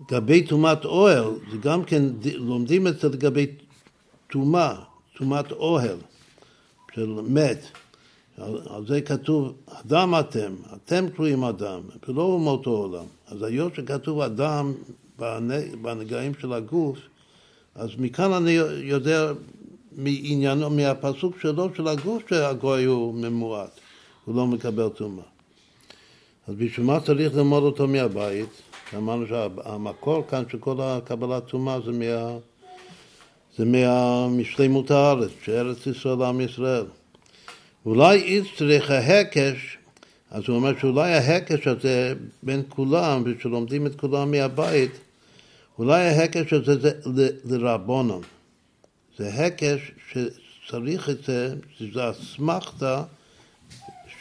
לגבי 0.00 0.46
טומאת 0.46 0.84
אוהל, 0.84 1.24
זה 1.50 1.56
גם 1.56 1.84
כן, 1.84 2.02
לומדים 2.34 2.86
את 2.86 3.00
זה 3.00 3.08
לגבי 3.08 3.46
טומאה, 4.30 4.74
טומאת 5.18 5.52
אוהל 5.52 5.96
של 6.94 7.06
מת. 7.28 7.64
על 8.66 8.86
זה 8.86 9.00
כתוב, 9.00 9.52
אדם 9.66 10.14
אתם, 10.20 10.54
אתם 10.76 11.08
קרויים 11.14 11.44
אדם, 11.44 11.80
ולא 12.08 12.22
אומות 12.22 12.66
העולם. 12.66 13.04
אז 13.26 13.42
היות 13.42 13.74
שכתוב 13.74 14.20
אדם 14.20 14.72
בנגעים 15.82 16.32
של 16.40 16.52
הגוף, 16.52 16.98
אז 17.74 17.90
מכאן 17.98 18.32
אני 18.32 18.50
יודע 18.82 19.32
מעניינו, 19.92 20.70
מהפסוק 20.70 21.40
שלו, 21.40 21.68
של 21.76 21.88
הגוף, 21.88 22.22
שהגוי 22.28 22.84
הוא 22.84 23.14
ממועט, 23.14 23.80
הוא 24.28 24.36
לא 24.36 24.46
מקבל 24.46 24.88
טומאה. 24.88 25.24
אז 26.48 26.54
בשביל 26.54 26.86
מה 26.86 27.00
צריך 27.00 27.34
ללמוד 27.34 27.62
אותו 27.62 27.88
מהבית? 27.88 28.48
אמרנו 28.96 29.26
שהמקור 29.26 30.24
כאן 30.30 30.42
של 30.50 30.58
כל 30.58 30.76
הקבלת 30.80 31.46
טומאה 31.46 31.80
זה, 31.80 31.92
מה, 31.92 32.38
זה 33.58 33.64
משלימות 34.30 34.90
הארץ, 34.90 35.30
שארץ 35.44 35.86
ישראל 35.86 36.22
עם 36.22 36.40
ישראל. 36.40 36.84
אולי 37.86 38.22
איץ 38.22 38.44
צריך 38.56 38.90
ההקש, 38.90 39.78
אז 40.30 40.42
הוא 40.48 40.56
אומר 40.56 40.78
שאולי 40.80 41.14
ההקש 41.14 41.66
הזה 41.66 42.14
בין 42.42 42.62
כולם, 42.68 43.22
ושלומדים 43.26 43.86
את 43.86 44.00
כולם 44.00 44.30
מהבית, 44.30 44.92
אולי 45.78 46.02
ההקש 46.02 46.52
הזה 46.52 46.74
זה 47.44 47.58
לרבונון. 47.58 48.22
זה 49.18 49.34
הקש 49.34 49.92
שצריך 50.10 51.10
את 51.10 51.24
זה, 51.24 51.54
שזה 51.78 52.10
אסמכתה 52.10 53.02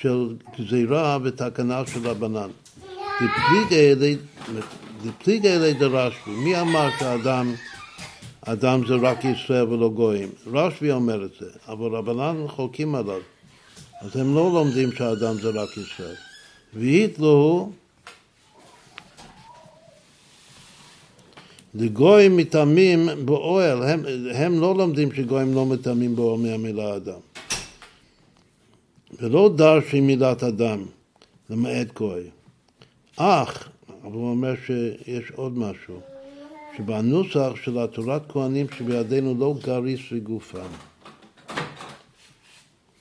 של 0.02 0.36
גזירה 0.60 1.18
ותקנה 1.24 1.86
של 1.86 2.08
רבנן. 2.08 2.50
דפליגי 5.06 5.50
אלי 5.50 5.74
דרשב"י, 5.74 6.32
מי 6.32 6.62
אמר 6.62 6.90
שאדם 7.00 7.54
אדם 8.42 8.82
זה 8.88 8.94
רק 8.96 9.26
ישראל 9.26 9.64
ולא 9.64 9.90
גויים? 9.90 10.30
רשב"י 10.54 10.92
אומר 10.92 11.26
את 11.26 11.32
זה, 11.40 11.46
אבל 11.68 11.96
רבנן 11.96 12.48
חולקים 12.48 12.96
עליו. 12.96 13.22
אז 14.02 14.16
הם 14.16 14.36
לא 14.36 14.52
לומדים 14.54 14.92
שהאדם 14.92 15.34
זה 15.42 15.50
רק 15.50 15.78
ישראל. 15.78 16.16
והיתלו 16.74 17.72
לגויים 21.76 22.38
מטעמים 22.38 23.10
באוהל, 23.26 23.84
הם, 23.84 24.04
הם 24.34 24.62
לא 24.62 24.76
לומדים 24.78 25.12
שגויים 25.12 25.54
לא 25.54 25.66
מטעמים 25.66 26.16
באוהל 26.16 26.40
מהמילה 26.40 26.96
אדם. 26.96 27.20
ולא 29.22 29.50
דרשי 29.56 30.02
מילת 30.02 30.44
אדם, 30.44 30.86
למעט 31.50 31.88
גוי. 31.96 32.30
אך, 33.16 33.70
אבל 34.04 34.12
הוא 34.12 34.30
אומר 34.30 34.54
שיש 34.66 35.32
עוד 35.36 35.58
משהו, 35.58 36.00
שבנוסח 36.78 37.52
של 37.64 37.80
התורת 37.80 38.32
כהנים 38.32 38.66
שבידינו 38.78 39.36
לא 39.40 39.56
גריס 39.64 40.00
וגופם. 40.12 40.68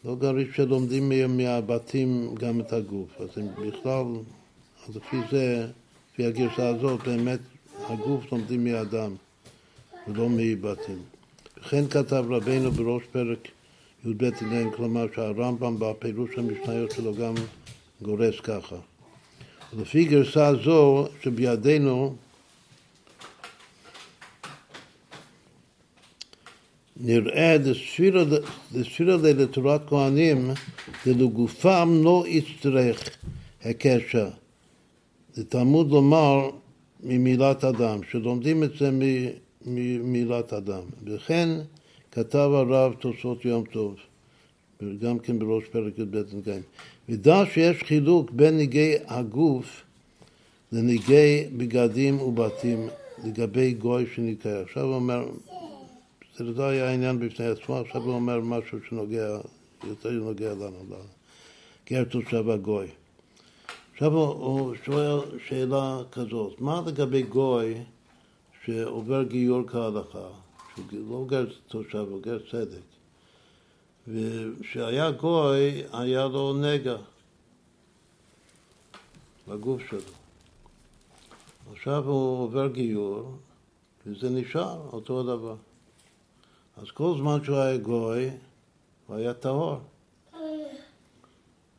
לא 0.05 0.16
גריס 0.16 0.48
שלומדים 0.55 1.12
מהבתים 1.37 2.35
גם 2.35 2.61
את 2.61 2.72
הגוף. 2.72 3.20
אז 3.20 3.29
הם 3.37 3.48
בכלל, 3.68 4.05
אז 4.88 4.96
לפי 4.96 5.16
זה, 5.31 5.66
לפי 6.12 6.26
הגרסה 6.26 6.68
הזאת, 6.68 7.02
באמת 7.02 7.40
הגוף 7.88 8.33
לומדים 8.33 8.64
מאדם 8.64 9.14
ולא 10.09 10.29
מבתים. 10.31 10.98
וכן 11.59 11.88
כתב 11.88 12.24
רבינו 12.29 12.70
בראש 12.70 13.02
פרק 13.12 13.48
י"ב 14.07 14.31
עליהם, 14.40 14.71
כלומר 14.77 15.07
שהרמב"ם 15.14 15.77
בפירוש 15.79 16.31
המשניות 16.37 16.90
שלו 16.90 17.14
גם 17.14 17.35
גורס 18.03 18.40
ככה. 18.40 18.77
לפי 19.79 20.05
גרסה 20.05 20.53
זו 20.64 21.09
שבידינו 21.23 22.16
נראה 27.01 27.57
דספירה 28.73 29.16
לתורת 29.23 29.81
כהנים 29.88 30.51
דלגופם 31.07 32.01
לא 32.05 32.25
יצטרך 32.27 33.11
הקשר. 33.64 34.29
זה 35.35 35.45
תלמוד 35.45 35.90
לומר 35.90 36.51
ממילת 37.03 37.64
אדם, 37.64 38.01
שלומדים 38.11 38.62
את 38.62 38.71
זה 38.79 38.90
ממילת 39.66 40.53
אדם. 40.53 40.83
וכן 41.05 41.49
כתב 42.16 42.50
הרב 42.52 42.94
תוספות 42.94 43.44
יום 43.44 43.64
טוב, 43.72 43.94
גם 45.00 45.18
כן 45.18 45.38
בראש 45.38 45.64
פרק 45.64 45.98
י"ב 45.98 46.22
נגעים. 46.33 46.62
ודע 47.09 47.42
שיש 47.52 47.83
חילוק 47.83 48.31
בין 48.31 48.57
ניגי 48.57 48.94
הגוף 49.07 49.83
לניגי 50.72 51.44
בגדים 51.57 52.20
ובתים 52.20 52.88
לגבי 53.24 53.72
גוי 53.72 54.07
שנקרא. 54.14 54.62
עכשיו 54.62 54.83
הוא 54.83 54.94
אומר, 54.94 55.29
זה 56.37 56.44
לא 56.44 56.62
היה 56.62 56.92
עניין 56.92 57.18
בפני 57.18 57.46
עצמו, 57.46 57.76
עכשיו 57.76 58.02
הוא 58.02 58.14
אומר 58.14 58.40
משהו 58.40 58.79
שנוגע, 58.88 59.38
יותר 59.85 60.11
נוגע 60.11 60.52
לנו, 60.52 60.96
גר 61.90 62.05
תושב 62.05 62.50
הגוי. 62.50 62.87
עכשיו 63.92 64.12
הוא 64.12 64.74
שואל 64.85 65.20
שאלה 65.48 65.98
כזאת, 66.12 66.61
מה 66.61 66.83
לגבי 66.87 67.22
גוי 67.22 67.74
שעובר 68.64 69.22
גיור 69.22 69.62
כהלכה, 69.66 70.45
שהוא 70.76 71.10
לא 71.10 71.24
גר 71.28 71.46
תושב, 71.68 72.06
הוא 72.10 72.22
גר 72.22 72.38
צדק, 72.50 72.86
וכשהיה 74.08 75.10
גוי 75.10 75.82
היה 75.92 76.26
לו 76.26 76.54
נגע 76.54 76.96
בגוף 79.48 79.82
שלו. 79.90 80.00
עכשיו 81.72 82.04
הוא 82.04 82.42
עובר 82.42 82.68
גיור 82.68 83.36
וזה 84.06 84.30
נשאר 84.30 84.80
אותו 84.92 85.22
דבר. 85.22 85.56
אז 86.76 86.90
כל 86.90 87.14
זמן 87.18 87.44
שהוא 87.44 87.56
היה 87.56 87.76
גוי 87.76 88.30
הוא 89.06 89.16
היה 89.16 89.34
טהור. 89.34 89.78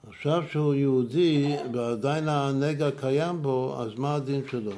עכשיו 0.10 0.44
שהוא 0.52 0.74
יהודי 0.74 1.56
ועדיין 1.74 2.30
הנגע 2.30 2.92
קיים 2.92 3.42
בו, 3.42 3.82
אז 3.82 3.96
מה 3.96 4.16
הדין 4.16 4.42
שלו? 4.52 4.72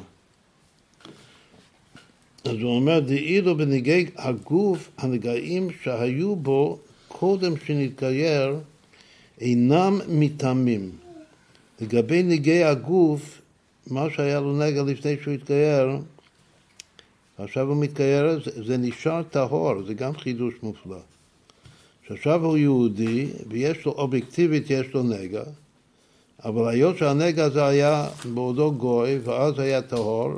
אז 2.46 2.56
הוא 2.62 2.76
אומר, 2.76 3.00
דאילו 3.00 3.58
בנגעי 3.58 4.06
הגוף 4.16 4.90
הנגעים 4.98 5.70
שהיו 5.84 6.36
בו 6.36 6.80
קודם 7.08 7.54
שנתגייר 7.66 8.56
אינם 9.42 10.00
מתאמים. 10.08 10.92
לגבי 11.82 12.24
נגעי 12.24 12.64
הגוף, 12.64 13.42
מה 13.88 14.10
שהיה 14.10 14.40
לו 14.40 14.58
נגע 14.58 14.84
לפני 14.84 15.16
שהוא 15.22 15.34
התגייר, 15.34 15.98
עכשיו 17.38 17.68
הוא 17.68 17.78
מתגייר, 17.78 18.40
זה, 18.46 18.64
זה 18.64 18.78
נשאר 18.78 19.24
טהור, 19.24 19.84
זה 19.84 19.94
גם 19.94 20.18
חידוש 20.18 20.54
מופלא. 20.64 21.00
שעכשיו 22.08 22.46
הוא 22.46 22.58
יהודי 22.58 23.28
ויש 23.48 23.86
לו, 23.86 23.92
אובייקטיבית 23.92 24.70
יש 24.70 24.88
לו 24.94 25.04
נגע, 25.04 25.44
אבל 26.46 26.70
היות 26.70 26.98
שהנגע 26.98 27.46
הזה 27.46 27.66
היה 27.66 28.08
בעודו 28.34 28.72
גוי 28.72 29.20
ואז 29.24 29.60
היה 29.60 29.82
טהור, 29.82 30.34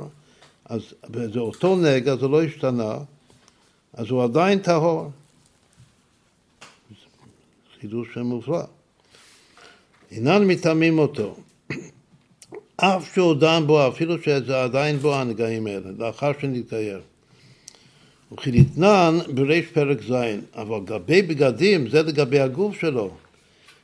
אז 0.72 0.80
זה 1.32 1.40
אותו 1.40 1.76
נגע, 1.76 2.16
זה 2.16 2.28
לא 2.28 2.42
השתנה, 2.42 2.98
אז 3.94 4.06
הוא 4.10 4.24
עדיין 4.24 4.58
טהור. 4.58 5.10
חידוש 7.80 8.16
מופלא. 8.16 8.62
אינן 10.10 10.44
מטמאים 10.44 10.98
אותו. 10.98 11.36
אף 12.76 13.14
שהוא 13.14 13.34
דן 13.34 13.62
בו, 13.66 13.88
אפילו 13.88 14.22
שזה 14.22 14.62
עדיין 14.62 14.96
בו 14.96 15.14
הנגעים 15.14 15.66
האלה, 15.66 15.90
לאחר 15.98 16.32
שנתגייר. 16.40 17.00
וכניתנן 18.32 19.18
בריש 19.34 19.66
פרק 19.66 19.98
ז', 20.02 20.14
אבל 20.54 20.76
לגבי 20.76 21.22
בגדים, 21.22 21.88
זה 21.88 22.02
לגבי 22.02 22.40
הגוף 22.40 22.80
שלו. 22.80 23.10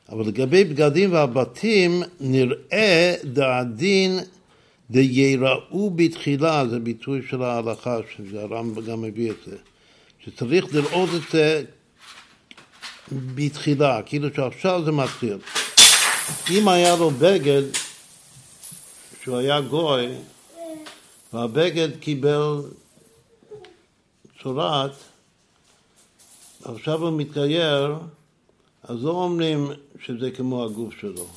אבל 0.09 0.27
לגבי 0.27 0.63
בגדים 0.63 1.13
והבתים, 1.13 2.03
נראה 2.19 3.15
דעדין 3.23 4.19
דייראו 4.91 5.89
בתחילה, 5.95 6.67
זה 6.67 6.79
ביטוי 6.79 7.21
של 7.29 7.41
ההלכה, 7.43 7.97
שהרמב"ם 8.31 8.85
גם 8.85 9.01
מביא 9.01 9.31
את 9.31 9.35
זה, 9.45 9.57
שצריך 10.25 10.65
לראות 10.75 11.09
את 11.15 11.31
זה 11.31 11.63
בתחילה, 13.11 14.01
כאילו 14.01 14.27
שעכשיו 14.35 14.81
זה 14.85 14.91
מתחיל. 14.91 15.37
אם 16.49 16.67
היה 16.67 16.95
לו 16.95 17.11
בגד, 17.11 17.61
שהוא 19.23 19.37
היה 19.37 19.61
גוי, 19.61 20.07
והבגד 21.33 21.89
קיבל 21.99 22.61
צורת, 24.43 24.91
עכשיו 26.63 27.03
הוא 27.03 27.17
מתגייר, 27.17 27.95
אז 28.83 29.03
לא 29.03 29.11
אומרים 29.11 29.67
שזה 30.05 30.31
כמו 30.31 30.65
הגוף 30.65 30.93
שלו. 31.01 31.27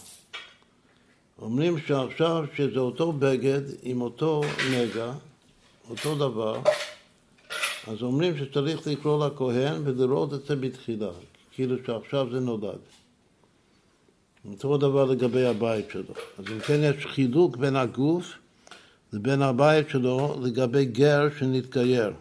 אומרים 1.42 1.78
שעכשיו 1.86 2.44
שזה 2.56 2.80
אותו 2.80 3.12
בגד 3.12 3.60
עם 3.82 4.00
אותו 4.00 4.42
נגע, 4.72 5.12
אותו 5.90 6.14
דבר, 6.14 6.60
אז 7.86 8.02
אומרים 8.02 8.38
שצריך 8.38 8.86
לקרוא 8.86 9.26
לכהן 9.26 9.82
ולראות 9.84 10.34
את 10.34 10.44
זה 10.44 10.56
בתחילה, 10.56 11.10
כאילו 11.52 11.76
שעכשיו 11.86 12.26
זה 12.32 12.40
נולד. 12.40 12.78
אותו 14.50 14.76
דבר 14.76 15.04
לגבי 15.04 15.46
הבית 15.46 15.90
שלו. 15.92 16.14
אז 16.38 16.44
אם 16.52 16.60
כן 16.60 16.80
יש 16.82 17.06
חילוק 17.06 17.56
בין 17.56 17.76
הגוף 17.76 18.32
לבין 19.12 19.42
הבית 19.42 19.88
שלו 19.88 20.36
לגבי 20.42 20.84
גר 20.84 21.28
שנתגייר. 21.38 22.12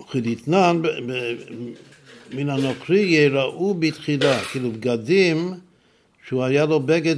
וכדתנן 0.00 0.82
מן 2.32 2.50
הנוכרי 2.50 3.00
יראו 3.00 3.74
בתחילה, 3.74 4.44
כאילו 4.44 4.72
בגדים 4.72 5.54
שהוא 6.30 6.44
היה 6.44 6.66
לו 6.66 6.80
בגד, 6.80 7.16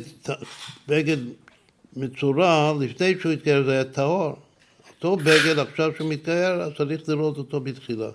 בגד 0.88 1.16
מצורע 1.96 2.72
לפני 2.80 3.14
שהוא 3.20 3.32
התגייר, 3.32 3.64
זה 3.64 3.72
היה 3.72 3.84
טהור. 3.84 4.36
אותו 4.90 5.16
בגד 5.16 5.58
עכשיו 5.58 5.92
שהוא 5.96 6.10
מתגייר, 6.10 6.62
אז 6.62 6.72
צריך 6.78 7.08
לראות 7.08 7.38
אותו 7.38 7.60
בתחילה. 7.60 8.08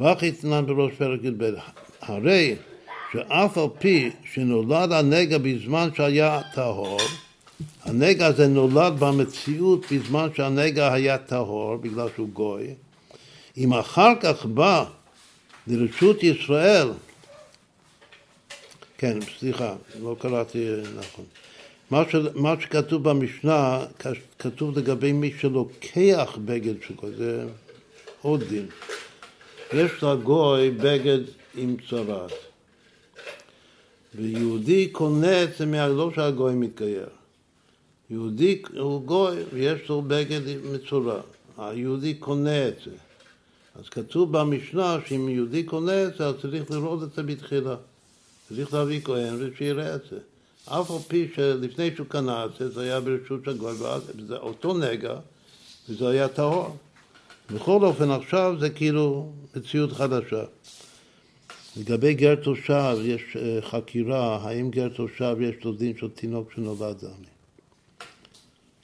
ואך 0.00 0.22
יתנן 0.22 0.66
בראש 0.66 0.92
פרק 0.98 1.20
י"ב. 1.22 1.50
הרי 2.00 2.56
שאף 3.12 3.58
על 3.58 3.64
פי 3.78 4.10
שנולד 4.32 4.92
הנגע 4.92 5.38
בזמן 5.38 5.88
שהיה 5.96 6.40
טהור, 6.54 6.98
הנגע 7.84 8.26
הזה 8.26 8.46
נולד 8.46 8.92
במציאות 8.98 9.92
בזמן 9.92 10.28
שהנגע 10.36 10.92
היה 10.92 11.18
טהור, 11.18 11.76
בגלל 11.76 12.08
שהוא 12.14 12.28
גוי. 12.28 12.66
אם 13.56 13.74
אחר 13.74 14.12
כך 14.20 14.46
בא 14.46 14.84
לרשות 15.66 16.22
ישראל, 16.22 16.88
כן, 18.98 19.18
סליחה, 19.38 19.76
לא 20.02 20.16
קראתי 20.18 20.68
נכון. 20.98 21.24
מה, 21.90 22.02
ש, 22.10 22.14
מה 22.34 22.54
שכתוב 22.60 23.08
במשנה, 23.08 23.84
כתוב 24.38 24.78
לגבי 24.78 25.12
מי 25.12 25.32
שלוקח 25.38 26.38
בגד 26.44 26.74
של 26.86 26.94
גוי, 26.94 27.14
זה 27.16 27.46
עוד 28.22 28.44
דין. 28.44 28.66
יש 29.72 30.02
לגוי 30.02 30.70
בגד 30.70 31.18
עם 31.56 31.76
צרת, 31.90 32.32
ויהודי 34.14 34.88
קונה 34.88 35.42
את 35.42 35.48
זה 35.58 35.66
מהלא 35.66 36.10
שהגוי 36.14 36.54
מתגייר. 36.54 37.08
יהודי 38.10 38.62
הוא 38.78 39.02
גוי 39.02 39.36
ויש 39.52 39.88
לו 39.88 40.02
בגד 40.02 40.40
מצורע, 40.72 41.20
היהודי 41.58 42.14
קונה 42.14 42.68
את 42.68 42.74
זה. 42.84 42.90
אז 43.74 43.88
כתוב 43.88 44.38
במשנה 44.38 44.98
שאם 45.06 45.28
יהודי 45.28 45.62
קונה 45.62 46.04
את 46.04 46.16
זה, 46.16 46.26
אז 46.26 46.34
צריך 46.42 46.70
לראות 46.70 47.02
את 47.02 47.12
זה 47.12 47.22
בתחילה. 47.22 47.76
צריך 48.48 48.74
להביא 48.74 49.00
כהן 49.00 49.34
ושיראה 49.38 49.94
את 49.94 50.00
זה. 50.10 50.18
אף 50.64 50.90
על 50.90 50.98
פי 51.08 51.28
שלפני 51.34 51.90
שהוא 51.96 52.06
קנה 52.06 52.44
את 52.44 52.50
זה, 52.58 52.70
זה 52.70 52.82
היה 52.82 53.00
ברשות 53.00 53.48
הגוי, 53.48 53.72
וזה 54.16 54.36
אותו 54.36 54.78
נגע, 54.78 55.14
וזה 55.88 56.08
היה 56.08 56.28
טהור. 56.28 56.76
בכל 57.50 57.84
אופן, 57.84 58.10
עכשיו 58.10 58.56
זה 58.60 58.70
כאילו 58.70 59.32
מציאות 59.56 59.92
חדשה. 59.92 60.44
לגבי 61.76 62.14
גר 62.14 62.34
תושב, 62.34 62.96
יש 63.02 63.36
אה, 63.36 63.58
חקירה, 63.62 64.36
האם 64.36 64.70
גר 64.70 64.88
תושב 64.88 65.36
יש 65.40 65.64
לו 65.64 65.72
דין 65.72 65.96
של 65.96 66.08
תינוק 66.08 66.52
שנולד 66.52 66.98
זמי, 66.98 67.10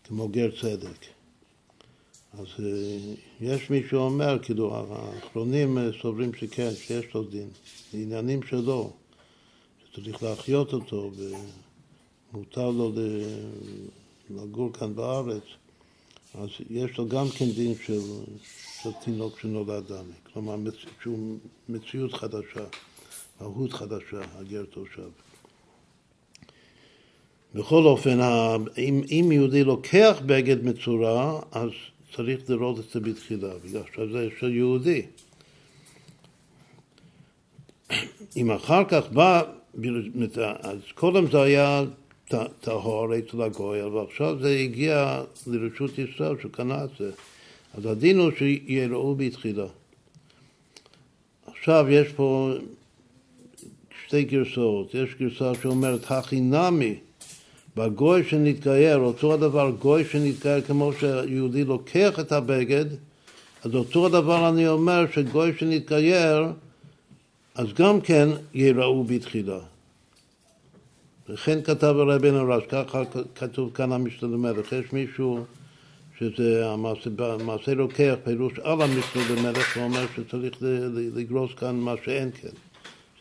כמו 0.04 0.28
גר 0.28 0.50
צדק. 0.60 1.04
אז 2.32 2.46
אה, 2.58 3.14
יש 3.40 3.70
מי 3.70 3.82
שאומר, 3.90 4.38
כאילו, 4.42 4.76
האחרונים 4.76 5.78
אה, 5.78 5.88
סוברים 6.02 6.34
שכן, 6.34 6.70
שיש 6.74 7.14
לו 7.14 7.24
דין. 7.24 7.48
עניינים 7.94 8.42
שלו, 8.42 8.92
שצריך 9.94 10.22
להחיות 10.22 10.72
אותו, 10.72 11.10
ומותר 12.32 12.70
לו 12.70 12.92
לגור 14.30 14.72
כאן 14.72 14.94
בארץ. 14.94 15.42
אז 16.34 16.48
יש 16.70 16.98
לו 16.98 17.08
גם 17.08 17.26
כן 17.38 17.50
דין 17.50 17.74
של, 17.86 18.00
של 18.82 18.90
תינוק 19.04 19.38
שנולד 19.38 19.92
דמי, 19.92 20.14
כלומר 20.32 20.56
שהוא 21.02 21.38
מציאות 21.68 22.12
חדשה, 22.12 22.64
מהות 23.40 23.72
חדשה, 23.72 24.20
הגר 24.34 24.64
תושב. 24.70 25.08
בכל 27.54 27.84
אופן, 27.84 28.20
אם, 28.78 29.02
אם 29.10 29.28
יהודי 29.32 29.64
לוקח 29.64 30.16
בגד 30.26 30.64
מצורע, 30.64 31.40
אז 31.52 31.70
צריך 32.16 32.50
לראות 32.50 32.78
את 32.78 32.90
זה 32.92 33.00
בתחילה, 33.00 33.58
בגלל 33.64 33.82
שזה 33.96 34.28
של 34.40 34.54
יהודי. 34.54 35.02
אם 38.36 38.50
אחר 38.50 38.84
כך 38.88 39.08
בא, 39.12 39.42
אז 40.60 40.78
קודם 40.94 41.30
זה 41.30 41.42
היה 41.42 41.82
טהור 42.60 43.18
אצל 43.18 43.42
הגוי, 43.42 43.82
ועכשיו 43.82 44.38
זה 44.40 44.48
הגיע 44.48 45.22
לרשות 45.46 45.98
ישראל 45.98 46.36
שהוא 46.40 46.52
קנה 46.52 46.84
את 46.84 46.90
זה. 46.98 47.10
אז 47.78 47.86
הדין 47.86 48.18
הוא 48.18 48.30
שיראו 48.38 49.14
בתחילה. 49.14 49.66
עכשיו 51.46 51.86
יש 51.90 52.08
פה 52.08 52.52
שתי 54.06 54.24
גרסאות. 54.24 54.94
יש 54.94 55.14
גרסה 55.20 55.52
שאומרת, 55.62 56.10
הכי 56.10 56.40
נמי 56.40 56.94
בגוי 57.76 58.24
שנתגייר, 58.24 58.98
אותו 58.98 59.34
הדבר 59.34 59.70
גוי 59.70 60.04
שנתגייר 60.04 60.60
כמו 60.60 60.92
שיהודי 60.92 61.64
לוקח 61.64 62.20
את 62.20 62.32
הבגד, 62.32 62.84
אז 63.64 63.74
אותו 63.74 64.06
הדבר 64.06 64.48
אני 64.48 64.68
אומר 64.68 65.04
שגוי 65.12 65.52
שנתגייר, 65.58 66.46
אז 67.54 67.66
גם 67.72 68.00
כן 68.00 68.28
יראו 68.54 69.04
בתחילה. 69.04 69.58
וכן 71.28 71.62
כתב 71.62 71.94
הרבי 71.98 72.30
נרש, 72.30 72.62
ככה 72.68 73.02
כתוב 73.34 73.70
כאן 73.74 73.92
המשנה 73.92 74.28
למלך. 74.28 74.72
יש 74.72 74.92
מישהו 74.92 75.44
שזה 76.18 76.70
המעשה, 76.70 77.74
לוקח 77.74 78.14
פירוש 78.24 78.58
על 78.58 78.82
המשנה 78.82 79.22
למלך, 79.30 79.76
ואומר 79.76 80.06
שצריך 80.16 80.54
לגרוס 81.14 81.50
כאן 81.54 81.76
מה 81.76 81.94
שאין 82.04 82.30
כן, 82.40 82.48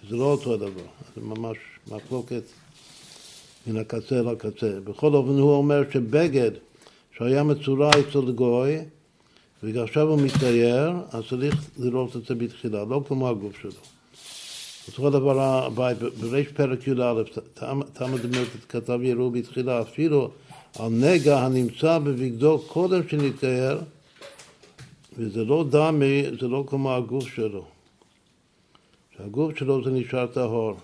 שזה 0.03 0.15
לא 0.15 0.23
אותו 0.23 0.53
הדבר, 0.53 0.87
זה 1.15 1.21
ממש 1.21 1.57
מחלוקת. 1.91 2.43
מן 3.67 3.77
הקצה 3.77 4.21
לקצה. 4.21 4.79
בכל 4.83 5.13
אופן 5.13 5.29
הוא 5.29 5.51
אומר 5.51 5.83
שבגד 5.93 6.51
שהיה 7.17 7.43
מצורע 7.43 7.89
אצל 7.89 8.31
גוי 8.31 8.77
ועכשיו 9.63 10.09
הוא 10.09 10.21
מתגייר, 10.21 10.91
אז 11.11 11.23
צריך 11.29 11.55
לראות 11.77 12.15
את 12.15 12.25
זה 12.25 12.35
בתחילה, 12.35 12.85
לא 12.85 13.03
כמו 13.07 13.29
הגוף 13.29 13.61
שלו. 13.61 13.71
אותו 14.87 15.09
דבר 15.09 15.41
הבית, 15.41 15.97
בריש 15.97 16.47
פרק 16.47 16.87
י"א, 16.87 17.21
תמה 17.93 18.17
דמות 18.17 18.47
כתב 18.69 18.99
יראו 19.01 19.31
בתחילה, 19.31 19.81
אפילו 19.81 20.31
על 20.79 20.89
נגע 20.89 21.39
הנמצא 21.39 21.99
בבגדו 21.99 22.59
קודם 22.67 23.09
שנתגייר, 23.09 23.81
וזה 25.17 25.43
לא 25.43 25.65
דמי, 25.69 26.23
זה 26.39 26.47
לא 26.47 26.63
כמו 26.67 26.95
הגוף 26.95 27.27
שלו. 27.27 27.65
שהגוף 29.17 29.57
שלו 29.57 29.83
זה 29.83 29.91
נשאר 29.91 30.27
טהור. 30.27 30.75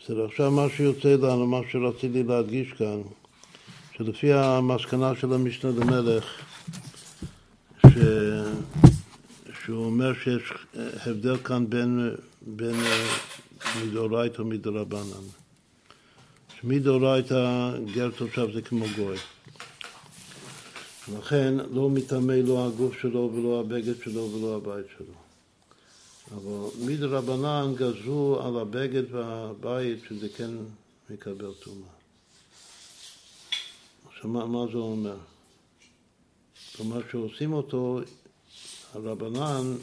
בסדר, 0.00 0.24
עכשיו 0.24 0.50
מה 0.50 0.66
שיוצא 0.76 1.08
לנו, 1.08 1.46
מה 1.46 1.60
שרציתי 1.70 2.22
להדגיש 2.22 2.72
כאן, 2.72 3.02
שלפי 3.96 4.32
המסקנה 4.32 5.12
של 5.20 5.32
המשנה 5.32 5.70
למלך, 5.70 6.45
ש... 7.96 7.98
שהוא 9.64 9.84
אומר 9.86 10.12
שיש 10.14 10.42
הבדל 10.76 11.36
כאן 11.36 11.70
בין, 11.70 12.14
בין 12.42 12.74
מדאורייתא 13.82 14.42
ומדרבנן. 14.42 15.26
שמדאורייתא 16.60 17.70
גר 17.94 18.10
תושב 18.16 18.52
זה 18.54 18.62
כמו 18.62 18.84
גוי. 18.96 19.16
לכן 21.18 21.54
לא 21.72 21.90
מטמא 21.90 22.32
לא 22.32 22.66
הגוף 22.66 23.00
שלו 23.00 23.32
ולא 23.34 23.60
הבגד 23.60 24.02
שלו 24.04 24.30
ולא 24.32 24.56
הבית 24.56 24.86
שלו. 24.98 25.14
אבל 26.34 26.86
מדרבנן 26.86 27.74
גזרו 27.76 28.40
על 28.42 28.58
הבגד 28.58 29.14
והבית 29.14 29.98
שזה 30.08 30.28
כן 30.36 30.50
מקבל 31.10 31.52
טומאה. 31.64 31.88
עכשיו 34.08 34.30
מה 34.30 34.66
זה 34.72 34.78
אומר? 34.78 35.16
כלומר 36.76 37.00
שעושים 37.10 37.52
אותו, 37.52 38.00
הרבנן 38.94 39.74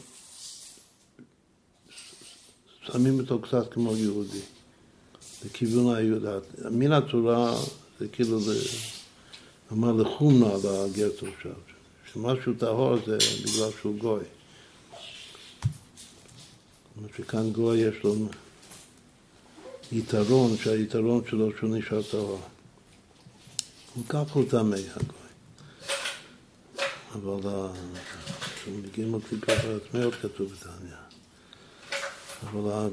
שמים 2.86 3.20
אותו 3.20 3.38
קצת 3.38 3.72
כמו 3.72 3.96
יהודי, 3.96 4.40
לכיוון 5.44 5.94
היהודי. 5.94 6.28
מן 6.70 6.92
הצורה 6.92 7.60
זה 7.98 8.08
כאילו, 8.08 8.38
אמר 9.72 9.92
לחומנה 9.92 10.46
על 10.54 10.60
הגר 10.64 11.08
תושב, 11.08 11.54
שמשהו 12.12 12.54
טהור 12.58 12.96
זה 13.06 13.18
בגלל 13.44 13.70
שהוא 13.80 13.98
גוי. 13.98 14.24
זאת 17.00 17.10
שכאן 17.16 17.50
גוי 17.50 17.78
יש 17.78 17.94
לו 18.04 18.14
יתרון, 19.92 20.56
שהיתרון 20.56 21.22
שלו 21.30 21.50
שהוא 21.58 21.76
נשאר 21.76 22.02
טהור. 22.02 22.40
הוא 23.94 24.04
כך 24.08 24.32
הוא 24.32 24.44
טמא, 24.50 24.76
הגוי. 24.76 25.23
אבל 27.14 27.50
כשמגיעים 28.54 29.14
לקליפת 29.14 29.48
העצמיות 29.48 30.14
כתוב 30.14 30.52
בתניא. 30.52 30.94
אבל 32.50 32.90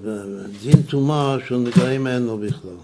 דין 0.62 0.84
טומאה 0.84 1.38
של 1.48 1.56
נגעים 1.56 2.08
אין 2.08 2.26
לו 2.26 2.38
בכלל. 2.38 2.78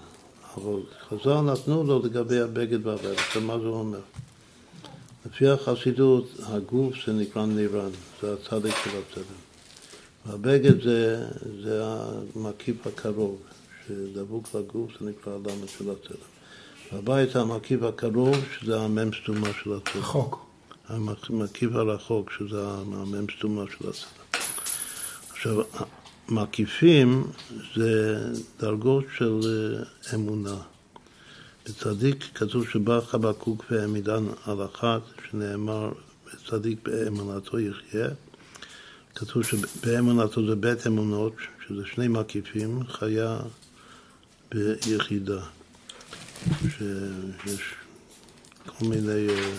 אבל 0.57 0.79
חז"ל 1.09 1.41
נתנו 1.41 1.83
לו 1.83 2.05
לגבי 2.05 2.39
הבגד 2.39 2.87
והבגד. 2.87 3.41
מה 3.41 3.59
זה 3.59 3.67
אומר? 3.67 3.99
לפי 5.25 5.47
החסידות, 5.47 6.27
הגוף 6.43 6.93
זה 7.05 7.13
נקרא 7.13 7.45
נירן, 7.45 7.89
זה 8.21 8.33
הצדיק 8.33 8.75
של 8.83 8.89
הצדיק. 8.89 9.27
והבגד 10.25 10.83
זה, 10.83 11.25
זה 11.63 11.83
המקיף 12.35 12.87
הקרוב, 12.87 13.37
שדבוק 13.87 14.47
לגוף, 14.55 14.91
זה 14.99 15.05
נקרא 15.09 15.33
הלמד 15.33 15.67
של 15.77 15.85
הצלם. 15.89 16.17
והבית 16.91 17.35
המקיף 17.35 17.83
הקרוב, 17.83 18.35
שזה 18.59 18.79
המ"ם 18.79 19.09
סתומה 19.23 19.47
של 19.63 19.73
הצלם. 19.73 20.01
רחוק. 20.01 20.46
המקיף 20.89 21.71
הרחוק, 21.75 22.31
שזה 22.31 22.61
המ"ם 22.67 23.25
סתומה 23.37 23.63
של 23.77 23.89
הצלם. 23.89 24.41
עכשיו, 25.31 25.61
מקיפים 26.29 27.23
זה 27.75 28.17
דרגות 28.59 29.05
של 29.17 29.39
אה, 29.45 30.15
אמונה. 30.15 30.57
בצדיק 31.65 32.23
כתוב 32.35 32.69
שבא 32.69 33.01
חבקוק 33.01 33.65
והעמידן 33.71 34.25
על 34.45 34.65
אחת, 34.65 35.01
שנאמר, 35.29 35.91
צדיק 36.49 36.79
באמונתו 36.83 37.59
יחיה. 37.59 38.07
כתוב 39.15 39.43
שבאמונתו 39.43 40.47
זה 40.47 40.55
בית 40.55 40.87
אמונות, 40.87 41.33
שזה 41.67 41.81
שני 41.85 42.07
מקיפים, 42.07 42.83
חיה 42.83 43.39
ביחידה. 44.51 45.39
שיש 46.61 47.73
כל 48.65 48.85
מיני, 48.85 49.29
אה, 49.29 49.51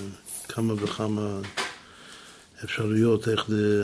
כמה 0.48 0.74
וכמה 0.76 1.40
אפשרויות 2.64 3.28
איך 3.28 3.44
ל... 3.48 3.82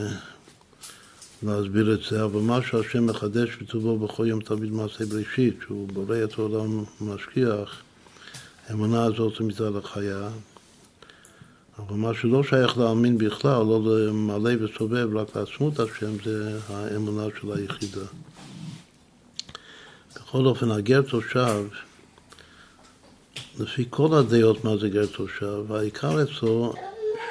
להסביר 1.43 1.95
את 1.95 2.01
זה, 2.11 2.25
אבל 2.25 2.41
מה 2.41 2.59
שהשם 2.62 3.07
מחדש 3.07 3.49
בטובו 3.62 3.99
בכל 3.99 4.27
יום 4.27 4.41
תמיד 4.41 4.73
מעשה 4.73 5.07
בראשית, 5.07 5.57
שהוא 5.67 5.89
בורא 5.89 6.17
את 6.25 6.39
העולם 6.39 6.85
משגיח, 7.01 7.83
האמונה 8.69 9.05
הזאת 9.05 9.33
זה 9.39 9.45
מצד 9.45 9.77
החיה, 9.77 10.29
אבל 11.79 11.97
מה 11.97 12.15
שלא 12.15 12.43
שייך 12.43 12.79
להאמין 12.79 13.19
בכלל, 13.19 13.67
לא 13.67 14.07
למלא 14.07 14.51
וסובב, 14.61 15.17
רק 15.17 15.37
לעצמות 15.37 15.81
השם, 15.81 16.25
זה 16.25 16.59
האמונה 16.69 17.23
של 17.41 17.53
היחידה. 17.53 18.07
בכל 20.15 20.47
אופן, 20.47 20.71
הגר 20.71 21.03
תושב, 21.03 21.67
לפי 23.59 23.85
כל 23.91 24.15
הדעות 24.15 24.65
מה 24.65 24.77
זה 24.77 24.89
גר 24.89 25.07
תושב, 25.07 25.73
העיקר 25.73 26.23
אצלו 26.23 26.73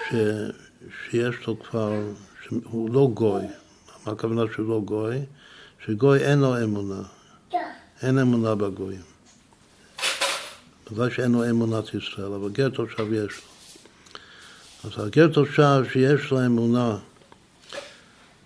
ש, 0.10 0.14
שיש 1.10 1.36
לו 1.48 1.60
כבר, 1.60 1.94
שהוא 2.46 2.94
לא 2.94 3.10
גוי. 3.14 3.44
מה 4.06 4.12
הכוונה 4.12 4.42
שהוא 4.54 4.70
לא 4.70 4.82
גוי? 4.86 5.18
שגוי 5.86 6.20
אין 6.20 6.40
לו 6.40 6.64
אמונה. 6.64 7.02
אין 8.02 8.20
אמונה 8.20 8.56
בגויים. 8.56 9.02
בגלל 10.92 11.10
שאין 11.10 11.32
לו 11.32 11.50
אמונת 11.50 11.94
ישראל, 11.94 12.34
אבל 12.34 12.50
גר 12.50 12.70
תושב 12.70 13.14
יש 13.14 13.34
לו. 13.38 13.54
אז 14.84 15.06
הגר 15.06 15.28
תושב 15.28 15.84
שיש 15.94 16.32
לו 16.32 16.46
אמונה, 16.46 16.98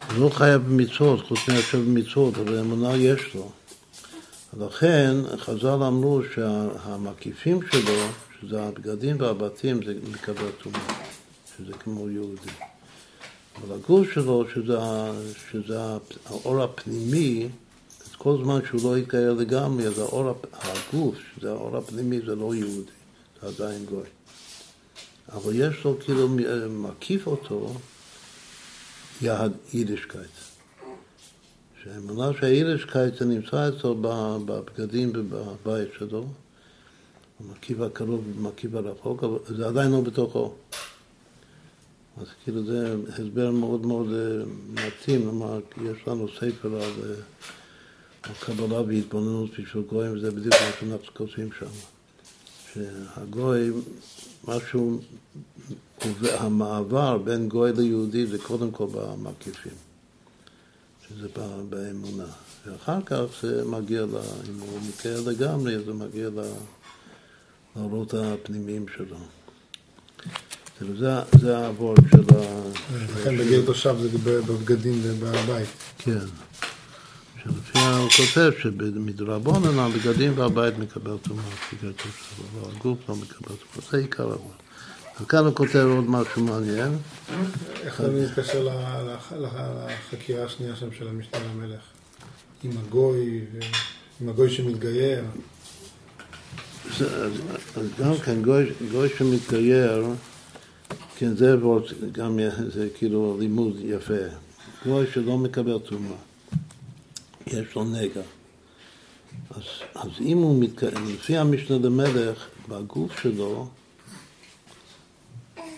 הוא 0.07 0.25
לא 0.25 0.29
חייב 0.29 0.61
במצוות, 0.61 1.27
חוץ 1.27 1.39
מאשר 1.47 1.77
במצוות, 1.77 2.37
אבל 2.37 2.59
אמונה 2.59 2.95
יש 2.95 3.35
לו. 3.35 3.51
לכן 4.59 5.15
חז"ל 5.37 5.83
אמרו 5.83 6.21
שהמקיפים 6.33 7.59
שלו, 7.71 7.93
שזה 8.41 8.63
הבגדים 8.63 9.15
והבתים, 9.19 9.83
זה 9.85 9.93
מקבל 10.11 10.51
טומאה, 10.63 11.03
שזה 11.57 11.73
כמו 11.73 12.09
יהודי. 12.09 12.51
אבל 13.55 13.75
הגוף 13.75 14.11
שלו, 14.13 14.45
שזה, 14.53 14.77
שזה 15.51 15.79
האור 16.25 16.63
הפנימי, 16.63 17.49
אז 18.05 18.15
כל 18.17 18.37
זמן 18.43 18.59
שהוא 18.67 18.81
לא 18.83 18.97
יתגייר 18.97 19.33
לגמרי, 19.33 19.87
אז 19.87 19.99
האור, 19.99 20.33
הגוף, 20.53 21.15
שזה 21.35 21.49
האור 21.51 21.77
הפנימי, 21.77 22.19
זה 22.25 22.35
לא 22.35 22.55
יהודי, 22.55 22.91
זה 23.41 23.47
עדיין 23.47 23.85
גוי. 23.85 24.07
אבל 25.33 25.55
יש 25.55 25.83
לו 25.85 25.97
כאילו 25.99 26.27
מקיף 26.69 27.27
אותו 27.27 27.73
יידישקייט. 29.73 30.56
שהאמונה 31.87 32.31
זה 33.19 33.25
נמצא 33.25 33.69
אצלו 33.69 33.95
בבגדים 34.45 35.11
ובבית 35.15 35.89
שלו, 35.97 36.25
במקיף 37.39 37.79
הקרוב 37.79 38.27
ובמקיף 38.27 38.73
הרחוק, 38.73 39.23
אבל 39.23 39.37
זה 39.47 39.67
עדיין 39.67 39.91
לא 39.91 40.01
בתוכו. 40.01 40.53
אז 42.21 42.27
כאילו 42.43 42.65
זה 42.65 42.95
הסבר 43.09 43.51
מאוד 43.51 43.85
מאוד 43.85 44.07
אה, 44.13 44.43
מתאים, 44.73 45.21
כלומר, 45.21 45.59
יש 45.85 46.07
לנו 46.07 46.27
ספר 46.27 46.81
אה, 46.81 46.87
על 48.23 48.31
קבלה 48.39 48.81
והתבוננות 48.81 49.49
בשביל 49.49 49.83
גויים, 49.89 50.13
וזה 50.13 50.31
בדיוק 50.31 50.53
מה 50.53 50.71
שאנחנו 50.79 51.13
כותבים 51.13 51.49
שם. 51.59 51.65
שהגוי, 52.73 53.69
משהו, 54.47 54.99
המעבר 56.23 57.17
בין 57.17 57.49
גוי 57.49 57.71
ליהודי 57.73 58.25
זה 58.25 58.37
קודם 58.37 58.71
כל 58.71 58.85
במקיפים, 58.91 59.86
שזה 61.09 61.27
באמונה. 61.69 62.25
ואחר 62.65 62.99
כך 63.05 63.23
זה 63.41 63.65
מגיע, 63.65 64.01
לה, 64.01 64.19
אם 64.49 64.59
הוא 64.59 64.79
מקרה 64.89 65.31
לגמרי, 65.31 65.83
זה 65.85 65.93
מגיע 65.93 66.29
לאורות 67.75 68.13
הפנימיים 68.13 68.85
שלו. 68.97 69.17
זה, 70.99 71.09
זה 71.39 71.67
הוורד 71.67 71.97
של 72.11 72.35
ה... 72.35 72.61
לכן 73.13 73.37
בגיר 73.37 73.65
תושב 73.65 73.95
זה 74.01 74.17
בבגדים 74.17 74.99
ובבית. 75.03 75.67
כן. 75.97 76.25
שלפי 77.43 77.79
הוא 77.79 78.09
כותב 78.09 78.51
שמדרבנן 78.61 79.79
הבגדים 79.79 80.33
והבית 80.35 80.77
מקבל 80.77 81.17
תושב, 81.23 82.43
אבל 82.61 82.71
הגוף 82.75 83.09
לא 83.09 83.15
מקבל 83.15 83.55
טומאה, 83.55 83.91
זה 83.91 83.97
עיקר 83.97 84.23
הוורד. 84.23 84.66
וכאן 85.21 85.45
הוא 85.45 85.55
כותב 85.55 85.85
עוד 85.95 86.09
משהו 86.09 86.43
מעניין. 86.43 86.97
איך 87.83 88.01
זה 88.01 88.11
מתקשר 88.11 88.69
לחקירה 89.39 90.45
השנייה 90.45 90.75
שם 90.75 90.91
של 90.91 91.07
המשנה 91.07 91.39
למלך? 91.53 91.81
עם 92.63 92.71
הגוי, 92.77 93.41
עם 94.21 94.29
הגוי 94.29 94.49
שמתגייר. 94.49 95.23
אז 96.99 97.89
גם 97.99 98.17
כן, 98.17 98.41
גוי 98.91 99.09
שמתגייר, 99.17 100.05
כן, 101.17 101.35
זה 101.35 101.55
גם 102.11 102.39
זה 102.67 102.87
כאילו 102.97 103.37
לימוד 103.39 103.77
יפה. 103.83 104.13
גוי 104.85 105.05
שלא 105.13 105.37
מקבל 105.37 105.79
תרומה, 105.79 106.15
יש 107.47 107.75
לו 107.75 107.83
נגע. 107.83 108.21
אז, 109.55 109.63
אז 109.95 110.09
אם 110.19 110.37
הוא 110.37 110.63
מתקיים, 110.63 111.13
לפי 111.13 111.37
המשנה 111.37 111.77
למלך, 111.77 112.47
בגוף 112.69 113.21
שלו, 113.21 113.67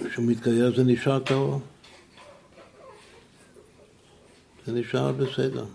כשהוא 0.08 0.26
מתגייר 0.26 0.76
זה 0.76 0.84
נשאר 0.84 1.20
טהור. 1.20 1.60
זה 4.66 4.72
נשאר 4.72 5.12
בסדר. 5.12 5.66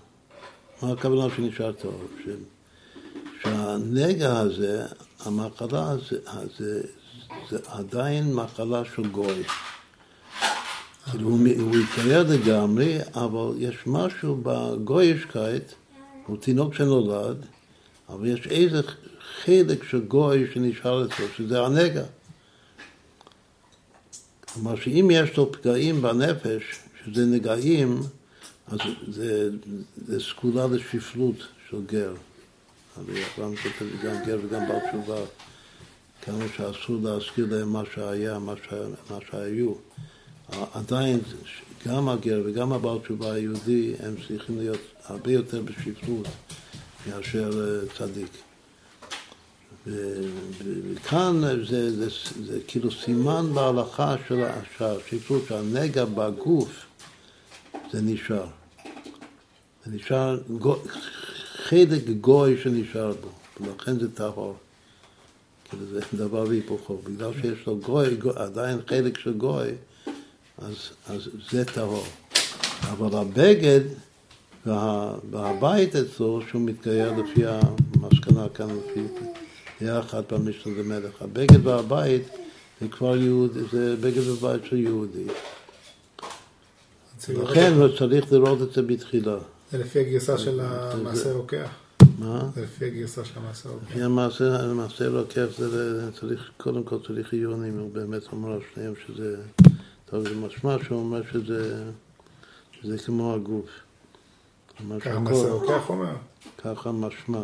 מה 0.82 0.92
הכוונה 0.92 1.34
שנשאר 1.36 1.72
טהור? 1.72 2.04
שהנגע 3.42 4.38
הזה, 4.38 4.86
המחלה 5.20 5.90
הזה, 5.90 6.18
הזה 6.26 6.80
זה 7.50 7.58
עדיין 7.66 8.34
מחלה 8.34 8.82
של 8.96 9.06
גוי. 9.06 9.42
כאילו 11.10 11.28
הוא, 11.28 11.38
הוא 11.58 11.76
התגייר 11.76 12.22
לגמרי, 12.28 12.98
אבל 13.14 13.52
יש 13.58 13.76
משהו 13.86 14.40
בגוישקייט, 14.42 15.72
הוא 16.26 16.36
תינוק 16.36 16.74
שנולד, 16.74 17.36
אבל 18.08 18.26
יש 18.26 18.46
איזה 18.46 18.80
חלק 19.44 19.84
של 19.84 20.00
גוי 20.00 20.46
שנשאר 20.54 21.04
אצלו, 21.04 21.26
שזה 21.36 21.60
הנגע. 21.60 22.04
כלומר 24.54 24.76
שאם 24.76 25.08
יש 25.12 25.36
לו 25.36 25.52
פגעים 25.52 26.02
בנפש, 26.02 26.62
שזה 27.04 27.26
נגעים, 27.26 28.00
אז 28.66 28.78
זה, 29.08 29.50
זה 30.06 30.20
סגולה 30.20 30.66
לשפלות 30.66 31.36
של 31.70 31.76
גר. 31.86 32.14
אברהם 33.00 33.54
כותב 33.56 33.86
גם 34.04 34.24
גר 34.26 34.38
וגם 34.44 34.68
בר 34.68 34.78
תשובה, 34.88 35.20
כמה 36.22 36.44
שאסור 36.56 36.96
להזכיר 37.02 37.46
להם 37.50 37.68
מה 37.68 37.82
שהיה, 37.94 38.38
מה, 38.38 38.54
ש... 38.56 38.72
מה 39.10 39.18
שהיו. 39.30 39.72
עדיין 40.72 41.20
גם 41.86 42.08
הגר 42.08 42.42
וגם 42.44 42.72
הבר 42.72 42.98
תשובה 42.98 43.32
היהודי 43.32 43.94
הם 44.00 44.14
צריכים 44.28 44.58
להיות 44.58 44.80
הרבה 45.04 45.32
יותר 45.32 45.62
בשפלות 45.62 46.28
מאשר 47.06 47.50
אה, 47.50 47.88
צדיק. 47.98 48.30
וכאן 49.86 51.40
זה, 51.40 51.64
זה, 51.64 51.90
זה, 51.96 52.10
זה 52.46 52.58
כאילו 52.66 52.90
סימן 52.90 53.46
בהלכה 53.54 54.14
של 54.28 54.44
השפלות, 54.80 55.42
שהנגע 55.48 56.04
בגוף 56.04 56.86
זה 57.92 58.00
נשאר. 58.02 58.46
זה 59.86 59.96
נשאר 59.96 60.38
גו, 60.58 60.76
חלק 61.56 62.08
גוי 62.20 62.60
שנשאר 62.62 63.12
בו, 63.12 63.28
ולכן 63.60 63.98
זה 63.98 64.14
טהור. 64.14 64.56
כאילו 65.64 65.86
זה 65.86 66.00
דבר 66.12 66.44
והיפוכו. 66.48 66.98
בגלל 67.04 67.30
שיש 67.40 67.66
לו 67.66 67.76
גוי, 67.76 68.16
גוי, 68.16 68.32
עדיין 68.36 68.78
חלק 68.86 69.18
של 69.18 69.32
גוי, 69.32 69.68
אז, 70.58 70.74
אז 71.06 71.28
זה 71.50 71.64
טהור. 71.64 72.06
אבל 72.82 73.18
הבגד 73.18 73.80
וה, 74.66 75.14
והבית 75.30 75.96
אצלו, 75.96 76.40
שהוא 76.48 76.62
מתגייר 76.62 77.12
לפי 77.12 77.42
המסקנה 77.46 78.48
כאן, 78.54 78.68
לפי 78.70 79.00
יחד 79.80 80.22
במשנה 80.30 80.72
למלך. 80.78 81.22
הבגד 81.22 81.66
והבית 81.66 82.22
זה 82.80 82.88
כבר 82.88 83.16
יהודי, 83.16 83.60
זה 83.72 83.96
בגד 84.00 84.28
ובית 84.28 84.64
של 84.64 84.76
יהודי. 84.76 85.26
לכן 87.28 87.72
הוא 87.72 87.88
צריך 87.98 88.32
לראות 88.32 88.62
את 88.62 88.72
זה 88.72 88.82
בתחילה. 88.82 89.36
זה 89.72 89.78
לפי 89.78 90.00
הגרסה 90.00 90.38
של 90.38 90.60
המעשה 90.60 91.32
רוקח. 91.32 91.68
מה? 92.18 92.48
זה 92.54 92.62
לפי 92.62 92.84
הגרסה 92.84 93.24
של 93.24 93.38
המעשה 93.38 93.68
רוקח. 93.68 93.90
לפי 93.90 94.02
המעשה, 94.02 95.08
לוקח, 95.08 95.46
זה 95.58 96.12
צריך, 96.12 96.50
קודם 96.56 96.82
כל 96.82 96.96
צריך 97.06 97.32
עיונים, 97.32 97.78
הוא 97.78 97.90
באמת 97.92 98.22
אומר 98.32 98.52
על 98.52 98.60
שניהם 98.74 98.92
שזה, 99.06 99.36
טוב, 100.10 100.28
זה 100.28 100.34
משמע 100.34 100.76
שהוא 100.84 100.98
אומר 100.98 101.22
שזה, 101.32 101.84
שזה 102.72 102.98
כמו 102.98 103.34
הגוף. 103.34 103.66
ככה 105.00 105.10
המעשה 105.10 105.50
רוקח 105.50 105.88
אומר? 105.88 106.16
ככה 106.58 106.92
משמע. 106.92 107.42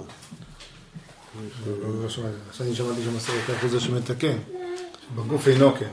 אני 1.39 2.75
שמעתי 2.75 3.01
רוקח 3.07 3.63
הוא 3.63 3.71
זה 3.71 3.81
שמתקן, 3.81 4.37
בגוף 5.17 5.49
אינו 5.49 5.73
כן. 5.75 5.91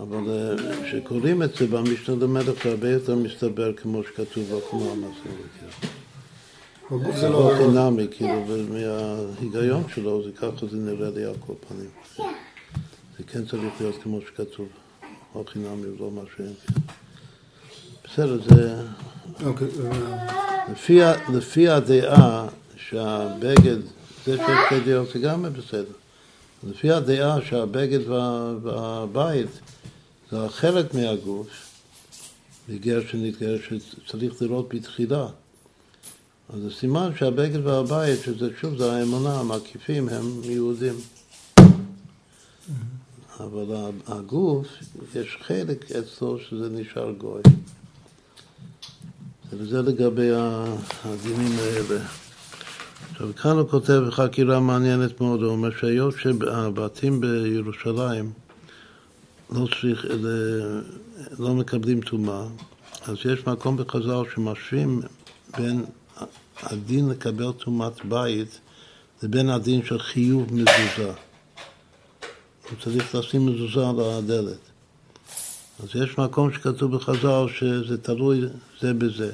אבל 0.00 0.56
כשקוראים 0.84 1.42
את 1.42 1.54
זה 1.54 1.66
במשנה 1.66 2.16
למלך 2.16 2.64
זה 2.64 2.70
הרבה 2.70 2.90
יותר 2.90 3.16
מסתבר 3.16 3.72
כמו 3.72 4.02
שכתוב 4.02 4.52
המעשה 4.72 5.20
רוקח. 5.24 5.88
בגוף 6.90 7.16
זה 7.16 7.28
לא... 7.28 7.52
חינמי, 7.56 8.06
כאילו, 8.10 8.44
ומההיגיון 8.48 9.82
שלו, 9.94 10.22
זה 10.24 10.30
ככה 10.32 10.66
זה 10.70 10.76
נראה 10.76 11.10
לי 11.10 11.24
על 11.24 11.34
כל 11.46 11.52
פנים. 11.68 11.90
זה 13.18 13.24
כן 13.32 13.44
צריך 13.46 13.62
להיות 13.80 14.02
כמו 14.02 14.20
שכתוב, 14.20 14.68
או 15.34 15.44
חינמי 15.44 15.86
ולא 15.86 16.10
מה 16.10 16.22
שאין. 16.36 16.54
בסדר, 18.04 18.38
זה... 18.48 18.82
אוקיי. 19.46 19.68
לפי, 20.72 21.00
לפי 21.34 21.68
הדעה 21.68 22.46
שהבגד, 22.76 23.78
זה 24.26 24.36
שיש 24.36 24.58
שתי 24.66 24.80
דעות 24.80 25.08
זה 25.12 25.18
גם 25.18 25.42
בסדר. 25.42 25.92
לפי 26.68 26.90
הדעה 26.90 27.42
שהבגד 27.42 28.08
והבית 28.62 29.48
זה 30.30 30.48
חלק 30.48 30.94
מהגוף, 30.94 31.48
בגר 32.68 33.00
שנתגר 33.10 33.56
שצריך 33.62 34.42
לראות 34.42 34.74
בתחילה. 34.74 35.26
אז 36.48 36.60
זה 36.60 36.70
סימן 36.74 37.10
שהבגד 37.18 37.66
והבית, 37.66 38.20
שזה 38.22 38.48
שוב, 38.60 38.78
זה 38.78 38.92
האמונה, 38.92 39.40
המקיפים 39.40 40.08
הם 40.08 40.40
יהודים. 40.44 40.94
אבל 43.40 43.90
הגוף, 44.06 44.66
יש 45.14 45.38
חלק 45.42 45.92
אצלו 45.92 46.38
שזה 46.38 46.68
נשאר 46.70 47.12
גוי. 47.12 47.42
וזה 49.52 49.82
לגבי 49.82 50.30
הדינים 51.04 51.52
האלה. 51.58 52.04
עכשיו, 53.10 53.34
כאן 53.34 53.50
הוא 53.50 53.68
כותב 53.68 54.02
חקירה 54.10 54.60
מעניינת 54.60 55.20
מאוד, 55.20 55.42
הוא 55.42 55.50
אומר 55.50 55.70
שהיות 55.80 56.14
שהבתים 56.18 57.20
בירושלים 57.20 58.32
לא, 59.50 59.66
צריך, 59.80 60.06
לא 61.38 61.54
מקבלים 61.54 62.00
טומאה, 62.00 62.44
אז 63.06 63.16
יש 63.24 63.46
מקום 63.46 63.76
בחז"ל 63.76 64.22
שמשווים 64.34 65.00
בין 65.56 65.84
הדין 66.62 67.08
לקבל 67.08 67.52
טומאת 67.52 68.04
בית 68.04 68.60
לבין 69.22 69.48
הדין 69.48 69.84
של 69.84 69.98
חיוב 69.98 70.54
מזוזה. 70.54 71.12
הוא 72.70 72.78
צריך 72.84 73.14
לשים 73.14 73.46
מזוזה 73.46 73.88
על 73.88 74.00
הדלת. 74.00 74.58
אז 75.82 75.88
יש 75.94 76.18
מקום 76.18 76.52
שכתוב 76.52 76.96
בחז"ל 76.96 77.46
שזה 77.58 77.98
תלוי 77.98 78.40
זה 78.80 78.94
בזה. 78.94 79.32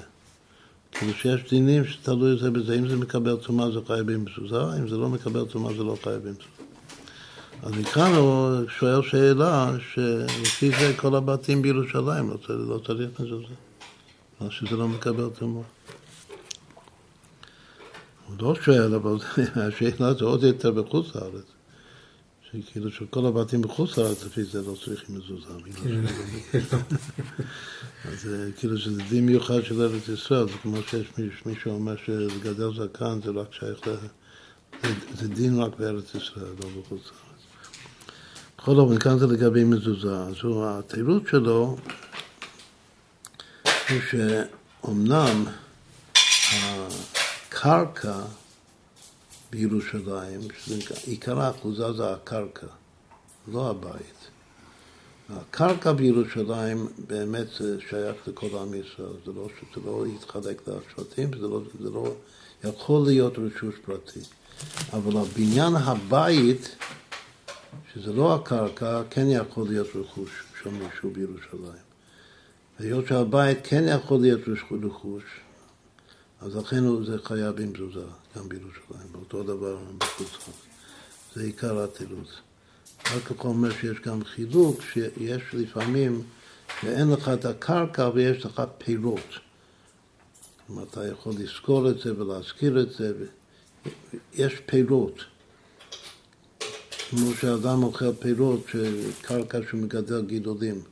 כאילו 0.94 1.12
שיש 1.14 1.50
דינים 1.50 1.84
שתלוי 1.84 2.38
זה 2.40 2.50
בזה, 2.50 2.74
אם 2.74 2.88
זה 2.88 2.96
מקבל 2.96 3.36
טומאה 3.36 3.70
זה 3.70 3.80
חייב 3.86 4.12
במזוזה, 4.12 4.78
אם 4.78 4.88
זה 4.88 4.96
לא 4.96 5.08
מקבל 5.08 5.44
טומאה 5.44 5.74
זה 5.74 5.84
לא 5.84 5.96
חייב 6.02 6.22
במזוזה. 6.22 6.44
אז 7.62 7.72
מכאן 7.72 8.14
הוא 8.14 8.68
שואל 8.68 9.02
שאלה 9.02 9.72
שלפי 9.92 10.70
זה 10.70 10.92
כל 10.96 11.14
הבתים 11.14 11.62
בירושלים 11.62 12.30
לא 12.30 12.36
צריך, 12.36 12.68
לא 12.68 12.80
צריך 12.86 13.20
מזוזה, 13.20 13.54
מה 14.40 14.50
שזה 14.50 14.76
לא 14.76 14.88
מקבל 14.88 15.28
טומאה. 15.38 15.62
הוא 18.26 18.36
לא 18.40 18.54
שואל, 18.54 18.94
אבל 18.94 19.16
השאלה 19.68 20.14
זה 20.14 20.24
עוד 20.24 20.42
יותר 20.42 20.70
בחוץ 20.70 21.16
לארץ. 21.16 21.53
שכאילו 22.62 22.90
שכל 22.90 23.26
הבתים 23.26 23.62
בחוץ 23.62 23.98
לארץ, 23.98 24.24
לפי 24.24 24.44
זה 24.44 24.62
לא 24.62 24.74
צריכים 24.84 25.16
מזוזה. 25.16 25.48
אז 28.04 28.28
כאילו 28.56 28.78
שזה 28.78 29.02
דין 29.02 29.26
מיוחד 29.26 29.62
של 29.62 29.82
ארץ 29.82 30.08
ישראל, 30.08 30.46
זה 30.46 30.52
כמו 30.62 30.76
שיש 30.90 31.06
מישהו 31.16 31.62
שאומר 31.62 31.96
שלגדל 32.04 32.70
זקן 32.74 33.20
זה 33.24 33.30
רק 33.30 33.52
שייך 33.52 33.88
ל... 33.88 33.94
זה 35.20 35.28
דין 35.28 35.58
רק 35.58 35.78
בארץ 35.78 36.14
ישראל, 36.14 36.52
לא 36.62 36.68
בחוץ 36.68 37.02
לארץ. 37.06 37.24
בכל 38.58 38.76
אופן, 38.76 38.98
כאן 38.98 39.18
זה 39.18 39.26
לגבי 39.26 39.64
מזוזה. 39.64 40.16
אז 40.16 40.34
התירוץ 40.64 41.22
שלו 41.30 41.76
הוא 43.88 43.98
שאומנם 44.10 45.44
הקרקע 47.48 48.20
בירושלים, 49.54 50.40
עיקר 51.06 51.40
האחוזה 51.40 51.92
זה 51.92 52.12
הקרקע, 52.12 52.66
לא 53.48 53.70
הבית. 53.70 54.28
הקרקע 55.30 55.92
בירושלים 55.92 56.86
באמת 57.08 57.46
שייך 57.88 58.16
לכל 58.28 58.46
עם 58.46 58.74
ישראל, 58.74 59.16
זה 59.26 59.32
לא, 59.32 59.48
זה 59.74 59.80
לא 59.84 60.04
יתחלק 60.06 60.62
לשבטים, 60.68 61.30
זה 61.40 61.48
לא, 61.48 61.60
זה 61.80 61.90
לא 61.90 62.14
יכול 62.64 63.06
להיות 63.06 63.38
רשוש 63.38 63.74
פרטי. 63.84 64.20
אבל 64.92 65.16
הבניין 65.16 65.74
הבית, 65.76 66.76
שזה 67.94 68.12
לא 68.12 68.34
הקרקע, 68.34 69.02
כן 69.10 69.26
יכול 69.28 69.68
להיות 69.68 69.88
רכוש 69.94 70.30
של 70.62 70.70
מישהו 70.70 71.10
בירושלים. 71.10 71.84
היות 72.78 73.06
שהבית 73.06 73.58
כן 73.62 73.84
יכול 73.88 74.20
להיות 74.20 74.40
רכוש, 74.82 75.22
אז 76.44 76.56
לכן 76.56 77.04
זה 77.04 77.16
חייב 77.24 77.60
עם 77.60 77.72
תזוזה, 77.72 78.06
גם 78.36 78.48
בירושלים, 78.48 79.12
באותו 79.12 79.42
דבר 79.42 79.76
בחוץ 79.98 80.32
לארץ. 80.32 80.56
זה 81.34 81.42
עיקר 81.42 81.84
התירוץ. 81.84 82.28
אחר 83.02 83.20
כך 83.20 83.44
אומר 83.44 83.70
שיש 83.72 83.98
גם 84.00 84.24
חילוק, 84.24 84.82
שיש 84.82 85.42
לפעמים 85.52 86.22
שאין 86.80 87.10
לך 87.10 87.28
את 87.28 87.44
הקרקע 87.44 88.10
ויש 88.14 88.46
לך 88.46 88.62
פירות. 88.78 89.38
כלומר, 90.66 90.82
אתה 90.82 91.06
יכול 91.06 91.32
לזכור 91.38 91.90
את 91.90 91.98
זה 91.98 92.20
ולהזכיר 92.20 92.80
את 92.80 92.92
זה. 92.92 93.12
יש 94.34 94.54
פירות. 94.66 95.18
כמו 97.10 97.34
שאדם 97.40 97.82
אוכל 97.82 98.12
פירות, 98.12 98.66
קרקע 99.22 99.58
שמגדל 99.70 100.22
גידולים. 100.26 100.82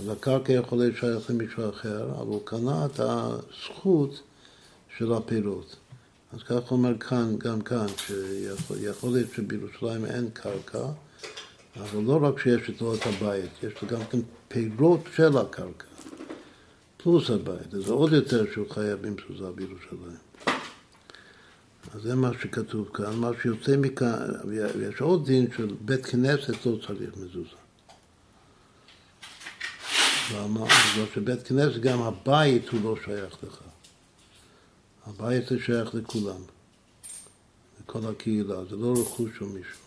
אז 0.00 0.08
הקרקע 0.08 0.52
יכול 0.52 0.78
להיות 0.78 0.96
שייך 0.96 1.30
למישהו 1.30 1.70
אחר, 1.70 2.04
אבל 2.04 2.26
הוא 2.26 2.46
קנה 2.46 2.86
את 2.86 3.00
הזכות 3.00 4.22
של 4.98 5.12
הפירות. 5.12 5.76
אז 6.32 6.42
כך 6.42 6.70
אומר 6.70 6.98
כאן, 6.98 7.36
גם 7.38 7.60
כאן, 7.60 7.86
שיכול 8.06 9.10
להיות 9.12 9.28
שבירושלים 9.34 10.04
אין 10.04 10.30
קרקע, 10.32 10.86
אבל 11.76 12.02
לא 12.02 12.18
רק 12.22 12.38
שיש 12.38 12.80
לו 12.80 12.94
את 12.94 13.00
הבית, 13.06 13.50
יש 13.62 13.82
לו 13.82 13.88
גם 13.88 14.04
כן 14.10 14.18
פירות 14.48 15.00
של 15.16 15.38
הקרקע, 15.38 15.86
פלוס 16.96 17.30
הבית, 17.30 17.74
אז 17.74 17.88
עוד 17.88 18.12
יותר 18.12 18.52
שהוא 18.52 18.70
חייב 18.70 18.98
במזוזה 19.06 19.52
בירושלים. 19.54 20.16
אז 21.94 22.02
זה 22.02 22.14
מה 22.14 22.30
שכתוב 22.42 22.88
כאן, 22.94 23.14
מה 23.14 23.30
שיוצא 23.42 23.76
מכאן, 23.76 24.28
ויש 24.48 25.00
עוד 25.00 25.26
דין 25.26 25.46
של 25.56 25.74
בית 25.80 26.06
כנסת 26.06 26.66
לא 26.66 26.78
צריך 26.86 27.10
מזוזה. 27.16 27.56
למה? 30.34 30.64
בגלל 30.64 31.06
שבית 31.14 31.42
כנסת, 31.46 31.80
גם 31.80 32.02
הבית 32.02 32.68
הוא 32.68 32.80
לא 32.84 32.96
שייך 33.04 33.36
לך. 33.42 33.69
הבית 35.10 35.48
זה 35.48 35.56
שייך 35.58 35.94
לכולם, 35.94 36.42
לכל 37.80 37.98
הקהילה, 38.10 38.64
זה 38.70 38.76
לא 38.76 38.94
רכוש 39.00 39.30
של 39.38 39.44
מישהו. 39.44 39.80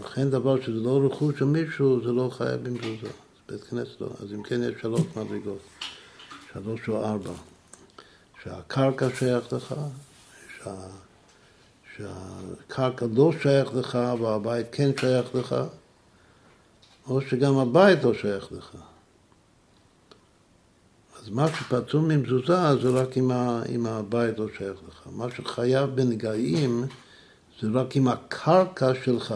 לכן 0.00 0.30
דבר 0.30 0.60
שזה 0.60 0.80
לא 0.80 1.00
רכוש 1.06 1.38
של 1.38 1.44
מישהו, 1.44 2.00
זה 2.04 2.12
לא 2.12 2.30
חייב 2.32 2.68
במזוזה. 2.68 3.10
בית 3.48 3.64
כנסת 3.64 4.00
לא. 4.00 4.08
אז 4.22 4.32
אם 4.32 4.42
כן 4.42 4.62
יש 4.62 4.80
שלוש 4.82 5.00
מדרגות, 5.16 5.58
שלוש 6.52 6.88
או 6.88 7.04
ארבע. 7.04 7.32
שהקרקע 8.42 9.06
שייך 9.18 9.52
לך, 9.52 9.74
שה... 10.58 10.74
שהקרקע 11.96 13.06
לא 13.14 13.30
שייך 13.42 13.74
לך 13.74 13.98
והבית 14.20 14.66
כן 14.72 14.90
שייך 15.00 15.34
לך, 15.34 15.54
או 17.06 17.20
שגם 17.20 17.58
הבית 17.58 18.04
לא 18.04 18.14
שייך 18.14 18.52
לך. 18.52 18.76
אז 21.22 21.28
מה 21.28 21.46
שפטור 21.48 22.00
ממזוזה 22.00 22.76
זה 22.82 22.88
רק 22.88 23.18
אם, 23.18 23.30
אם 23.74 23.86
הבית 23.86 24.38
לא 24.38 24.46
שייך 24.58 24.78
לך. 24.88 25.08
מה 25.12 25.26
שחייב 25.36 25.90
בנגעים 25.90 26.84
זה 27.60 27.68
רק 27.72 27.96
עם 27.96 28.08
הקרקע 28.08 28.92
שלך. 29.04 29.34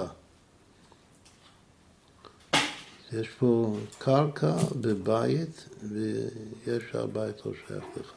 יש 3.12 3.28
פה 3.38 3.76
קרקע 3.98 4.56
בבית 4.80 5.68
ויש 5.82 6.84
הבית 6.94 7.46
לא 7.46 7.52
שייך 7.66 7.84
לך. 8.00 8.12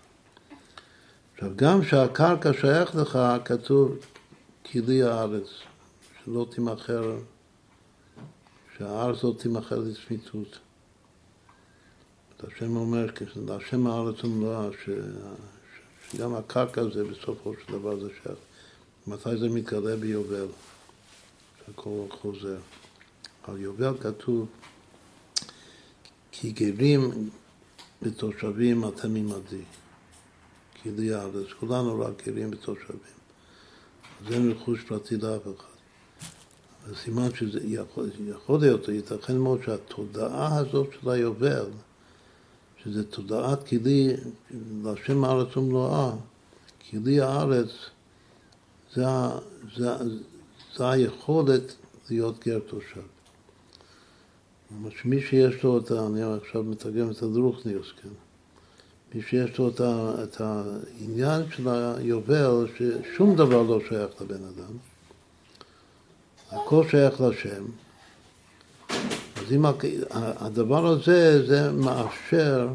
עכשיו, 1.34 1.49
גם 1.55 1.84
שהקרקע 1.84 2.53
שייך 2.53 2.95
לך, 2.95 3.20
כתוב 3.45 3.97
כלי 4.72 5.03
הארץ, 5.03 5.47
שלא 6.26 6.47
תימכר, 6.55 7.17
שהארץ 8.78 9.24
לא 9.24 9.34
תימכר 9.39 9.80
לצמיתות. 9.80 10.59
השם 12.47 12.75
אומר, 12.75 13.05
להשם 13.47 13.87
הארץ 13.87 14.23
ומלואה, 14.23 14.69
שגם 16.13 16.35
הקרקע 16.35 16.83
זה 16.93 17.03
בסופו 17.03 17.53
של 17.53 17.73
דבר 17.73 17.99
זה 17.99 18.09
שייך. 18.23 18.37
מתי 19.07 19.37
זה 19.37 19.49
מתגלה 19.49 19.95
ביובל? 19.95 20.47
שהכל 21.65 22.05
חוזר. 22.09 22.57
על 23.43 23.57
יובל 23.57 23.93
כתוב 23.99 24.47
כי 26.31 26.51
גרים 26.51 27.29
ותושבים 28.01 28.87
אתם 28.87 29.15
עמדי. 29.15 29.63
כי 30.73 30.91
לי 30.91 31.13
הארץ, 31.13 31.47
כולנו 31.59 32.01
רק 32.01 32.27
גרים 32.27 32.49
ותושבים. 32.51 32.99
אז 34.25 34.33
אין 34.33 34.51
רכוש 34.51 34.81
פרטי 34.81 35.17
לאף 35.17 35.41
אחד. 35.41 35.69
וסימן 36.87 37.35
שזה 37.35 37.59
יכול, 37.63 38.09
יכול 38.27 38.59
להיות, 38.59 38.87
ייתכן 38.87 39.37
מאוד 39.37 39.59
שהתודעה 39.65 40.57
הזאת 40.57 40.89
של 41.01 41.09
היובל, 41.09 41.65
שזה 42.84 43.03
תודעת 43.03 43.67
כלי, 43.67 44.13
להשם 44.84 45.23
הארץ 45.23 45.57
ומלואה, 45.57 46.11
כלי 46.89 47.21
הארץ, 47.21 47.69
זה, 48.95 49.05
זה, 49.77 49.89
זה 50.75 50.89
היכולת 50.89 51.75
להיות 52.09 52.45
גר 52.45 52.59
תושב. 52.59 53.01
שמי 54.89 55.21
שיש 55.21 55.63
לו 55.63 55.77
את 55.77 55.91
ה... 55.91 56.07
אני 56.07 56.21
עכשיו 56.23 56.63
מתרגם 56.63 57.11
את 57.11 57.23
הדרוכניוס, 57.23 57.88
כן? 58.01 58.09
מי 59.13 59.21
שיש 59.21 59.57
לו 59.57 59.69
את, 59.69 59.82
ה, 59.82 60.13
את 60.23 60.41
העניין 60.41 61.41
של 61.55 61.67
היובל, 61.67 62.67
ששום 62.77 63.36
דבר 63.36 63.63
לא 63.63 63.80
שייך 63.89 64.21
לבן 64.21 64.43
אדם, 64.43 64.77
הכל 66.51 66.84
שייך 66.89 67.21
לשם, 67.21 67.65
אם 69.52 69.66
הדבר 70.12 70.86
הזה, 70.86 71.47
זה 71.47 71.72
מאפשר 71.72 72.68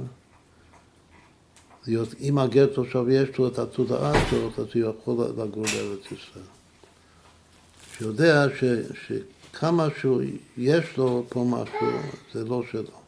להיות, 1.87 2.09
אם 2.21 2.39
הגר 2.39 2.67
תושב 2.67 3.05
יש 3.11 3.39
לו 3.39 3.49
את 3.49 3.59
התודעה 3.59 4.11
הזאת, 4.11 4.59
אז 4.59 4.67
הוא 4.75 4.83
יכול 4.91 5.25
לגור 5.25 5.65
בארץ 5.65 6.05
ישראל. 6.07 6.45
שיודע 7.99 8.47
ש, 8.59 8.65
שכמה 9.07 9.89
שיש 10.01 10.97
לו 10.97 11.25
פה 11.29 11.47
משהו, 11.51 11.87
זה 12.33 12.45
לא 12.45 12.63
שלו. 12.71 13.05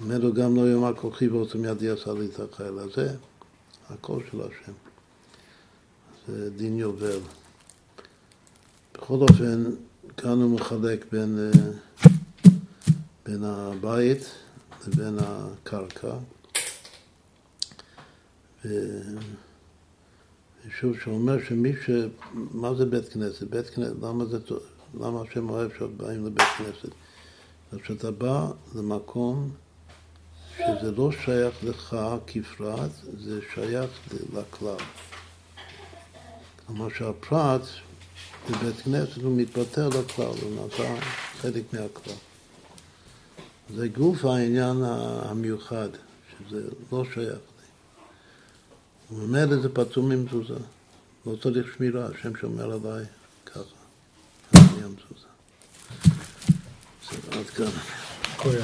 אומר 0.00 0.18
לו 0.18 0.32
גם 0.32 0.56
לא 0.56 0.72
יאמר 0.72 0.94
כוחי 0.94 1.28
ועוצם 1.28 1.64
ידי 1.64 1.88
עשה 1.88 2.12
לי 2.12 2.26
את 2.26 2.40
החיל 2.40 2.78
הזה, 2.78 3.14
הכל 3.90 4.20
של 4.30 4.40
השם. 4.40 4.72
זה 6.28 6.50
דין 6.50 6.78
יובל. 6.78 7.18
בכל 8.94 9.14
אופן, 9.14 9.64
כאן 10.16 10.42
הוא 10.42 10.50
מחלק 10.50 11.04
בין, 11.12 11.38
אה, 11.38 11.70
בין 13.26 13.44
הבית 13.44 14.30
לבין 14.86 15.18
הקרקע. 15.18 16.14
ושוב, 20.66 20.98
שאומר 21.04 21.44
שמי 21.48 21.72
ש... 21.84 21.90
מה 22.32 22.74
זה 22.74 22.84
בית 22.84 23.08
כנסת? 23.08 23.42
בית 23.42 23.70
כנסת, 23.70 23.94
למה 24.02 24.24
זה... 24.24 24.38
למה 25.00 25.22
השם 25.22 25.50
אוהב 25.50 25.70
שבאים 25.78 26.26
לבית 26.26 26.48
כנסת? 26.58 26.88
כשאתה 27.82 28.10
בא 28.10 28.50
למקום 28.74 29.50
שזה 30.56 30.92
לא 30.96 31.10
שייך 31.24 31.54
לך 31.64 31.96
כפרט, 32.26 32.90
זה 33.18 33.40
שייך 33.54 33.90
לכלל. 34.34 34.76
כלומר 36.66 36.88
שהפרט 36.88 37.62
בבית 38.50 38.80
כנסת 38.84 39.22
הוא 39.22 39.36
מתבטא 39.36 39.80
לכלל, 39.80 40.24
הוא 40.26 40.64
נעשה 40.64 40.96
חלק 41.40 41.62
מהכלל. 41.72 42.14
זה 43.74 43.88
גוף 43.88 44.24
העניין 44.24 44.82
המיוחד, 45.22 45.88
שזה 46.38 46.68
לא 46.92 47.04
שייך 47.04 47.28
לי. 47.28 47.66
הוא 49.08 49.28
את 49.56 49.62
זה 49.62 49.68
פטור 49.68 50.04
ממזוזה, 50.04 50.54
לא 51.26 51.36
צריך 51.42 51.74
שמירה, 51.76 52.06
השם 52.06 52.36
שומר 52.36 52.64
עליי 52.64 53.04
ככה, 53.46 53.60
אני 54.54 54.82
המזוזה. 54.84 55.26
עד 57.30 57.46
כאן. 57.46 58.05